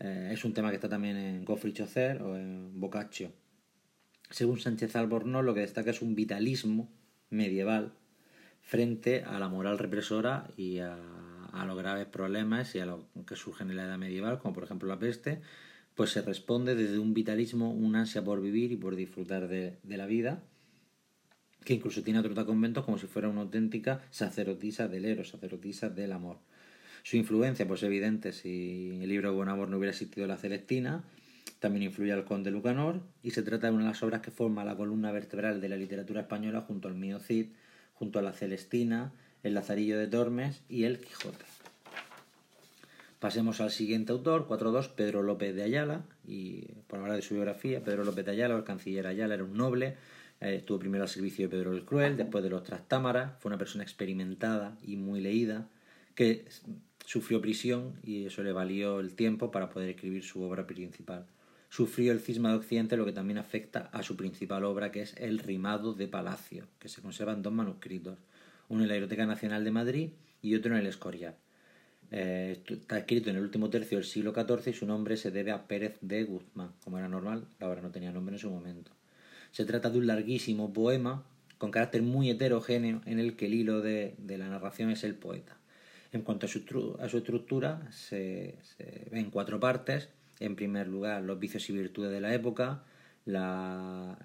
Eh, 0.00 0.30
es 0.32 0.44
un 0.44 0.54
tema 0.54 0.70
que 0.70 0.76
está 0.76 0.88
también 0.88 1.16
en 1.16 1.44
Goffrey 1.44 1.72
Chaucer 1.72 2.22
o 2.22 2.36
en 2.36 2.80
Boccaccio. 2.80 3.32
Según 4.30 4.58
Sánchez 4.58 4.96
Albornoz, 4.96 5.44
lo 5.44 5.54
que 5.54 5.60
destaca 5.60 5.90
es 5.90 6.02
un 6.02 6.14
vitalismo 6.14 6.88
medieval 7.30 7.92
frente 8.66 9.22
a 9.22 9.38
la 9.38 9.48
moral 9.48 9.78
represora 9.78 10.48
y 10.56 10.80
a, 10.80 10.98
los 11.66 11.78
graves 11.78 12.06
problemas 12.06 12.74
y 12.74 12.80
a 12.80 12.86
lo 12.86 13.06
que 13.26 13.34
surgen 13.34 13.70
en 13.70 13.76
la 13.76 13.84
edad 13.84 13.96
medieval, 13.96 14.38
como 14.40 14.54
por 14.54 14.64
ejemplo 14.64 14.88
la 14.88 14.98
peste, 14.98 15.40
pues 15.94 16.10
se 16.10 16.20
responde 16.20 16.74
desde 16.74 16.98
un 16.98 17.14
vitalismo, 17.14 17.72
una 17.72 18.00
ansia 18.00 18.22
por 18.22 18.42
vivir 18.42 18.72
y 18.72 18.76
por 18.76 18.94
disfrutar 18.94 19.48
de, 19.48 19.78
la 19.84 20.06
vida, 20.06 20.42
que 21.64 21.74
incluso 21.74 22.02
tiene 22.02 22.18
otros 22.18 22.44
conventos 22.44 22.84
como 22.84 22.98
si 22.98 23.06
fuera 23.06 23.28
una 23.28 23.40
auténtica 23.40 24.02
sacerdotisa 24.10 24.88
del 24.88 25.06
eros, 25.06 25.30
sacerdotisa 25.30 25.88
del 25.88 26.12
amor. 26.12 26.38
Su 27.04 27.16
influencia, 27.16 27.66
pues 27.66 27.82
evidente, 27.84 28.32
si 28.32 28.98
el 29.00 29.08
libro 29.08 29.30
de 29.30 29.36
Buen 29.36 29.48
Amor 29.48 29.68
no 29.68 29.78
hubiera 29.78 29.92
existido 29.92 30.26
la 30.26 30.36
Celestina, 30.36 31.04
también 31.60 31.84
influye 31.84 32.12
al 32.12 32.24
conde 32.24 32.50
Lucanor 32.50 33.00
y 33.22 33.30
se 33.30 33.42
trata 33.42 33.68
de 33.68 33.72
una 33.72 33.84
de 33.84 33.90
las 33.90 34.02
obras 34.02 34.20
que 34.20 34.32
forma 34.32 34.64
la 34.64 34.76
columna 34.76 35.12
vertebral 35.12 35.60
de 35.60 35.68
la 35.68 35.76
literatura 35.76 36.22
española 36.22 36.62
junto 36.62 36.88
al 36.88 36.94
Mío 36.94 37.20
Cid, 37.20 37.46
junto 37.98 38.18
a 38.18 38.22
la 38.22 38.32
Celestina, 38.32 39.12
el 39.42 39.54
Lazarillo 39.54 39.98
de 39.98 40.06
Tormes 40.06 40.62
y 40.68 40.84
el 40.84 41.00
Quijote. 41.00 41.44
Pasemos 43.18 43.60
al 43.60 43.70
siguiente 43.70 44.12
autor, 44.12 44.46
4.2, 44.46 44.90
Pedro 44.94 45.22
López 45.22 45.54
de 45.54 45.62
Ayala, 45.62 46.04
y 46.26 46.66
por 46.86 47.00
hablar 47.00 47.16
de 47.16 47.22
su 47.22 47.34
biografía, 47.34 47.82
Pedro 47.82 48.04
López 48.04 48.26
de 48.26 48.32
Ayala, 48.32 48.56
el 48.56 48.64
canciller 48.64 49.06
Ayala, 49.06 49.34
era 49.34 49.44
un 49.44 49.56
noble, 49.56 49.96
eh, 50.40 50.56
estuvo 50.56 50.78
primero 50.78 51.04
al 51.04 51.08
servicio 51.08 51.46
de 51.46 51.56
Pedro 51.56 51.72
el 51.72 51.84
Cruel, 51.84 52.16
después 52.16 52.44
de 52.44 52.50
los 52.50 52.62
Trastámaras, 52.62 53.32
fue 53.40 53.48
una 53.48 53.58
persona 53.58 53.84
experimentada 53.84 54.76
y 54.82 54.96
muy 54.96 55.20
leída, 55.20 55.66
que 56.14 56.44
sufrió 57.06 57.40
prisión 57.40 57.94
y 58.02 58.26
eso 58.26 58.42
le 58.42 58.52
valió 58.52 59.00
el 59.00 59.14
tiempo 59.14 59.50
para 59.50 59.70
poder 59.70 59.90
escribir 59.90 60.22
su 60.22 60.42
obra 60.42 60.66
principal. 60.66 61.26
Sufrió 61.76 62.12
el 62.12 62.20
cisma 62.20 62.48
de 62.48 62.56
Occidente, 62.56 62.96
lo 62.96 63.04
que 63.04 63.12
también 63.12 63.36
afecta 63.36 63.90
a 63.92 64.02
su 64.02 64.16
principal 64.16 64.64
obra, 64.64 64.90
que 64.90 65.02
es 65.02 65.14
El 65.18 65.38
Rimado 65.38 65.92
de 65.92 66.08
Palacio, 66.08 66.64
que 66.78 66.88
se 66.88 67.02
conserva 67.02 67.34
en 67.34 67.42
dos 67.42 67.52
manuscritos, 67.52 68.16
uno 68.70 68.80
en 68.80 68.88
la 68.88 68.94
Biblioteca 68.94 69.26
Nacional 69.26 69.62
de 69.62 69.70
Madrid 69.70 70.10
y 70.40 70.54
otro 70.54 70.72
en 70.72 70.78
el 70.78 70.86
Escorial. 70.86 71.34
Eh, 72.10 72.62
está 72.66 72.96
escrito 72.96 73.28
en 73.28 73.36
el 73.36 73.42
último 73.42 73.68
tercio 73.68 73.98
del 73.98 74.06
siglo 74.06 74.32
XIV 74.32 74.70
y 74.70 74.72
su 74.72 74.86
nombre 74.86 75.18
se 75.18 75.30
debe 75.30 75.52
a 75.52 75.68
Pérez 75.68 75.98
de 76.00 76.24
Guzmán. 76.24 76.72
Como 76.82 76.96
era 76.96 77.10
normal, 77.10 77.46
la 77.60 77.68
obra 77.68 77.82
no 77.82 77.90
tenía 77.90 78.10
nombre 78.10 78.36
en 78.36 78.40
su 78.40 78.48
momento. 78.48 78.92
Se 79.50 79.66
trata 79.66 79.90
de 79.90 79.98
un 79.98 80.06
larguísimo 80.06 80.72
poema 80.72 81.26
con 81.58 81.70
carácter 81.70 82.00
muy 82.00 82.30
heterogéneo 82.30 83.02
en 83.04 83.18
el 83.18 83.36
que 83.36 83.48
el 83.48 83.54
hilo 83.54 83.82
de, 83.82 84.14
la 84.26 84.48
narración 84.48 84.88
es 84.88 85.04
el 85.04 85.14
poeta. 85.14 85.58
En 86.10 86.22
cuanto 86.22 86.46
a 86.46 86.48
su, 86.48 86.60
estructura, 87.18 87.86
se, 87.92 88.54
ve 89.10 89.20
en 89.20 89.30
cuatro 89.30 89.60
partes. 89.60 90.08
En 90.40 90.56
primer 90.56 90.88
lugar, 90.88 91.22
los 91.22 91.38
vicios 91.38 91.68
y 91.70 91.72
virtudes 91.72 92.12
de 92.12 92.20
la 92.20 92.34
época, 92.34 92.82
los, 93.24 94.16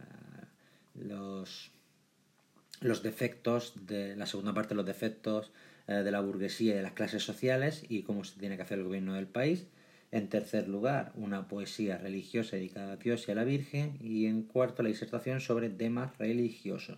los 2.81 3.03
defectos, 3.03 3.73
de 3.87 4.15
la 4.15 4.25
segunda 4.25 4.53
parte, 4.53 4.75
los 4.75 4.85
defectos 4.85 5.51
eh, 5.87 5.93
de 5.93 6.11
la 6.11 6.21
burguesía 6.21 6.73
y 6.73 6.77
de 6.77 6.83
las 6.83 6.93
clases 6.93 7.23
sociales 7.23 7.83
y 7.87 8.03
cómo 8.03 8.23
se 8.23 8.39
tiene 8.39 8.55
que 8.55 8.63
hacer 8.63 8.79
el 8.79 8.85
gobierno 8.85 9.13
del 9.13 9.27
país. 9.27 9.67
En 10.11 10.27
tercer 10.27 10.67
lugar, 10.67 11.13
una 11.15 11.47
poesía 11.47 11.97
religiosa 11.97 12.57
dedicada 12.57 12.93
a 12.93 12.97
Dios 12.97 13.27
y 13.27 13.31
a 13.31 13.35
la 13.35 13.45
Virgen. 13.45 13.97
Y 14.01 14.25
en 14.25 14.43
cuarto, 14.43 14.83
la 14.83 14.89
disertación 14.89 15.39
sobre 15.39 15.69
temas 15.69 16.17
religiosos. 16.17 16.97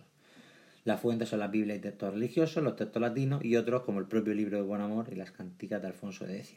Las 0.84 1.00
fuentes 1.00 1.28
son 1.28 1.38
la 1.38 1.48
Biblia 1.48 1.76
y 1.76 1.78
textos 1.78 2.12
religiosos, 2.12 2.62
los 2.62 2.76
textos 2.76 3.00
latinos 3.00 3.42
y 3.44 3.56
otros 3.56 3.82
como 3.82 4.00
el 4.00 4.06
propio 4.06 4.34
libro 4.34 4.58
de 4.58 4.64
Buen 4.64 4.82
Amor 4.82 5.08
y 5.10 5.14
las 5.14 5.30
canticas 5.30 5.80
de 5.80 5.88
Alfonso 5.88 6.26
X. 6.26 6.56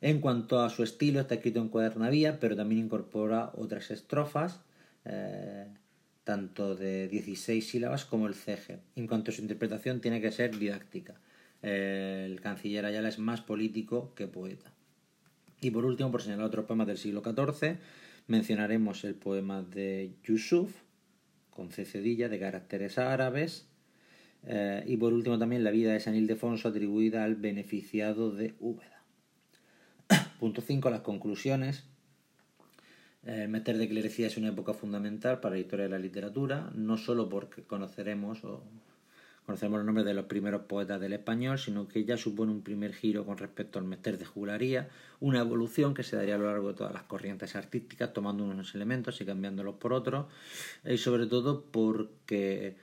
En 0.00 0.20
cuanto 0.20 0.60
a 0.60 0.70
su 0.70 0.82
estilo, 0.82 1.20
está 1.20 1.36
escrito 1.36 1.60
en 1.60 1.68
cuadernavía, 1.68 2.40
pero 2.40 2.56
también 2.56 2.84
incorpora 2.84 3.52
otras 3.54 3.90
estrofas, 3.90 4.60
eh, 5.04 5.66
tanto 6.24 6.74
de 6.74 7.08
16 7.08 7.66
sílabas 7.66 8.04
como 8.04 8.26
el 8.26 8.34
cege. 8.34 8.80
En 8.96 9.06
cuanto 9.06 9.30
a 9.30 9.34
su 9.34 9.42
interpretación, 9.42 10.00
tiene 10.00 10.20
que 10.20 10.32
ser 10.32 10.58
didáctica. 10.58 11.14
el 11.62 12.42
canciller 12.42 12.84
Ayala 12.84 13.08
es 13.08 13.18
más 13.18 13.40
político 13.40 14.12
que 14.14 14.26
poeta. 14.26 14.70
Y 15.62 15.70
por 15.70 15.86
último, 15.86 16.10
por 16.10 16.20
señalar 16.20 16.44
otros 16.44 16.66
poemas 16.66 16.86
del 16.86 16.98
siglo 16.98 17.22
XIV, 17.22 17.78
mencionaremos 18.26 19.02
el 19.04 19.14
poema 19.14 19.62
de 19.62 20.12
Yusuf, 20.22 20.74
con 21.50 21.70
cedilla, 21.70 22.28
de 22.28 22.38
caracteres 22.38 22.98
árabes, 22.98 23.66
eh, 24.46 24.84
y 24.86 24.96
por 24.96 25.12
último 25.12 25.38
también 25.38 25.64
la 25.64 25.70
vida 25.70 25.92
de 25.92 26.00
San 26.00 26.14
Ildefonso 26.14 26.68
atribuida 26.68 27.24
al 27.24 27.36
beneficiado 27.36 28.30
de 28.30 28.54
Úbeda. 28.60 28.93
Punto 30.44 30.60
5. 30.60 30.90
Las 30.90 31.00
conclusiones. 31.00 31.84
Eh, 33.24 33.48
meter 33.48 33.78
de 33.78 33.88
clerecía 33.88 34.26
es 34.26 34.36
una 34.36 34.48
época 34.48 34.74
fundamental 34.74 35.40
para 35.40 35.54
la 35.54 35.62
historia 35.62 35.84
de 35.84 35.90
la 35.92 35.98
literatura, 35.98 36.70
no 36.74 36.98
solo 36.98 37.30
porque 37.30 37.62
conoceremos 37.62 38.44
o 38.44 38.62
Conocemos 39.46 39.76
los 39.76 39.84
nombres 39.84 40.06
de 40.06 40.14
los 40.14 40.24
primeros 40.24 40.62
poetas 40.62 40.98
del 40.98 41.12
español, 41.12 41.58
sino 41.58 41.86
que 41.86 42.06
ya 42.06 42.16
supone 42.16 42.50
un 42.50 42.62
primer 42.62 42.94
giro 42.94 43.26
con 43.26 43.36
respecto 43.36 43.78
al 43.78 43.84
mester 43.84 44.16
de 44.16 44.24
jugularía, 44.24 44.88
una 45.20 45.40
evolución 45.40 45.92
que 45.92 46.02
se 46.02 46.16
daría 46.16 46.36
a 46.36 46.38
lo 46.38 46.46
largo 46.46 46.68
de 46.68 46.74
todas 46.74 46.94
las 46.94 47.02
corrientes 47.02 47.54
artísticas, 47.54 48.14
tomando 48.14 48.42
unos 48.42 48.74
elementos 48.74 49.20
y 49.20 49.26
cambiándolos 49.26 49.74
por 49.74 49.92
otros, 49.92 50.26
y 50.82 50.96
sobre 50.96 51.26
todo 51.26 51.62
porque 51.70 52.74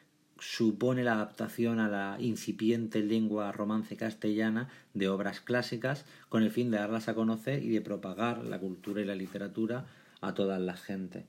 supone 0.42 1.04
la 1.04 1.14
adaptación 1.14 1.80
a 1.80 1.88
la 1.88 2.18
incipiente 2.20 3.02
lengua 3.02 3.52
romance 3.52 3.96
castellana 3.96 4.70
de 4.96 5.08
obras 5.08 5.40
clásicas 5.40 6.04
con 6.30 6.42
el 6.42 6.50
fin 6.50 6.72
de 6.72 6.78
darlas 6.78 7.08
a 7.08 7.14
conocer 7.14 7.64
y 7.64 7.70
de 7.70 7.82
propagar 7.82 8.44
la 8.44 8.58
cultura 8.58 9.02
y 9.02 9.06
la 9.06 9.16
literatura 9.16 9.86
a 10.20 10.34
todas 10.34 10.60
las 10.60 10.82
gentes. 10.82 11.26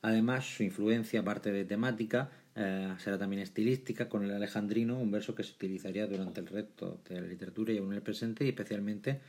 Además, 0.00 0.46
su 0.46 0.62
influencia, 0.62 1.20
aparte 1.20 1.52
de 1.52 1.64
temática, 1.64 2.30
eh, 2.54 2.94
será 2.98 3.18
también 3.18 3.42
estilística 3.42 4.08
con 4.08 4.24
el 4.24 4.32
alejandrino, 4.32 4.98
un 4.98 5.10
verso 5.10 5.34
que 5.34 5.42
se 5.42 5.52
utilizaría 5.52 6.06
durante 6.06 6.40
el 6.40 6.46
resto 6.46 7.00
de 7.08 7.20
la 7.20 7.26
literatura 7.26 7.72
y 7.72 7.78
aún 7.78 7.88
en 7.88 7.96
el 7.96 8.02
presente, 8.02 8.46
y 8.46 8.48
especialmente 8.48 9.20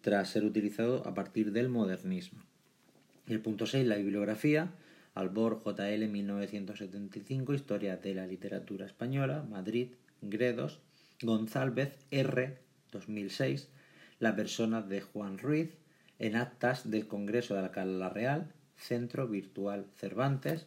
tras 0.00 0.30
ser 0.30 0.44
utilizado 0.44 1.06
a 1.06 1.12
partir 1.12 1.52
del 1.52 1.68
modernismo. 1.68 2.40
El 3.28 3.40
punto 3.40 3.66
6, 3.66 3.86
la 3.86 3.96
bibliografía. 3.96 4.70
Albor 5.14 5.62
JL 5.64 6.08
1975, 6.08 7.54
Historia 7.54 7.96
de 7.96 8.14
la 8.14 8.26
Literatura 8.26 8.86
Española, 8.86 9.44
Madrid, 9.48 9.88
Gredos, 10.22 10.80
González 11.20 11.98
R 12.10 12.58
2006, 12.92 13.68
La 14.18 14.36
persona 14.36 14.82
de 14.82 15.00
Juan 15.00 15.38
Ruiz, 15.38 15.76
en 16.18 16.36
actas 16.36 16.90
del 16.90 17.08
Congreso 17.08 17.54
de 17.54 17.60
Alcalá 17.60 18.08
Real, 18.10 18.52
Centro 18.76 19.26
Virtual 19.26 19.86
Cervantes, 19.96 20.66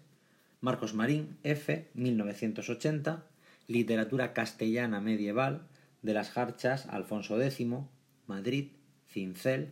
Marcos 0.62 0.94
Marín, 0.94 1.38
F, 1.44 1.90
1980, 1.94 3.26
Literatura 3.68 4.34
castellana 4.34 5.00
medieval, 5.00 5.62
de 6.02 6.14
las 6.14 6.32
Jarchas, 6.32 6.86
Alfonso 6.88 7.42
X, 7.42 7.68
Madrid, 8.28 8.72
Cincel, 9.08 9.72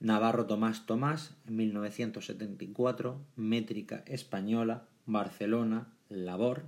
Navarro 0.00 0.46
Tomás 0.46 0.86
Tomás, 0.86 1.36
1974, 1.46 3.20
Métrica 3.36 4.02
Española, 4.06 4.86
Barcelona, 5.06 5.92
Labor, 6.08 6.64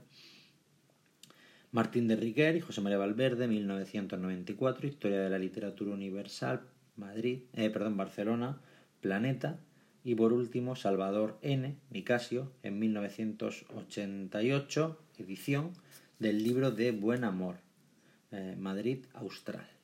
Martín 1.73 2.09
de 2.09 2.17
Riquer 2.17 2.57
y 2.57 2.61
José 2.61 2.81
María 2.81 2.99
Valverde, 2.99 3.49
1994, 3.49 4.87
Historia 4.87 5.21
de 5.21 5.31
la 5.31 5.39
Literatura 5.39 5.93
Universal, 5.93 6.63
Madrid, 6.97 7.41
eh, 7.53 7.71
perdón, 7.71 7.97
Barcelona, 7.97 8.61
Planeta, 9.01 9.59
y 10.07 10.15
por 10.15 10.33
último 10.33 10.75
Salvador 10.77 11.37
N. 11.43 11.77
Nicasio 11.91 12.53
en 12.63 12.79
1988, 12.79 15.01
edición 15.19 15.73
del 16.21 16.45
libro 16.45 16.71
de 16.71 16.93
Buen 16.93 17.25
Amor, 17.25 17.57
eh, 18.31 18.55
Madrid 18.57 19.05
Austral. 19.15 19.76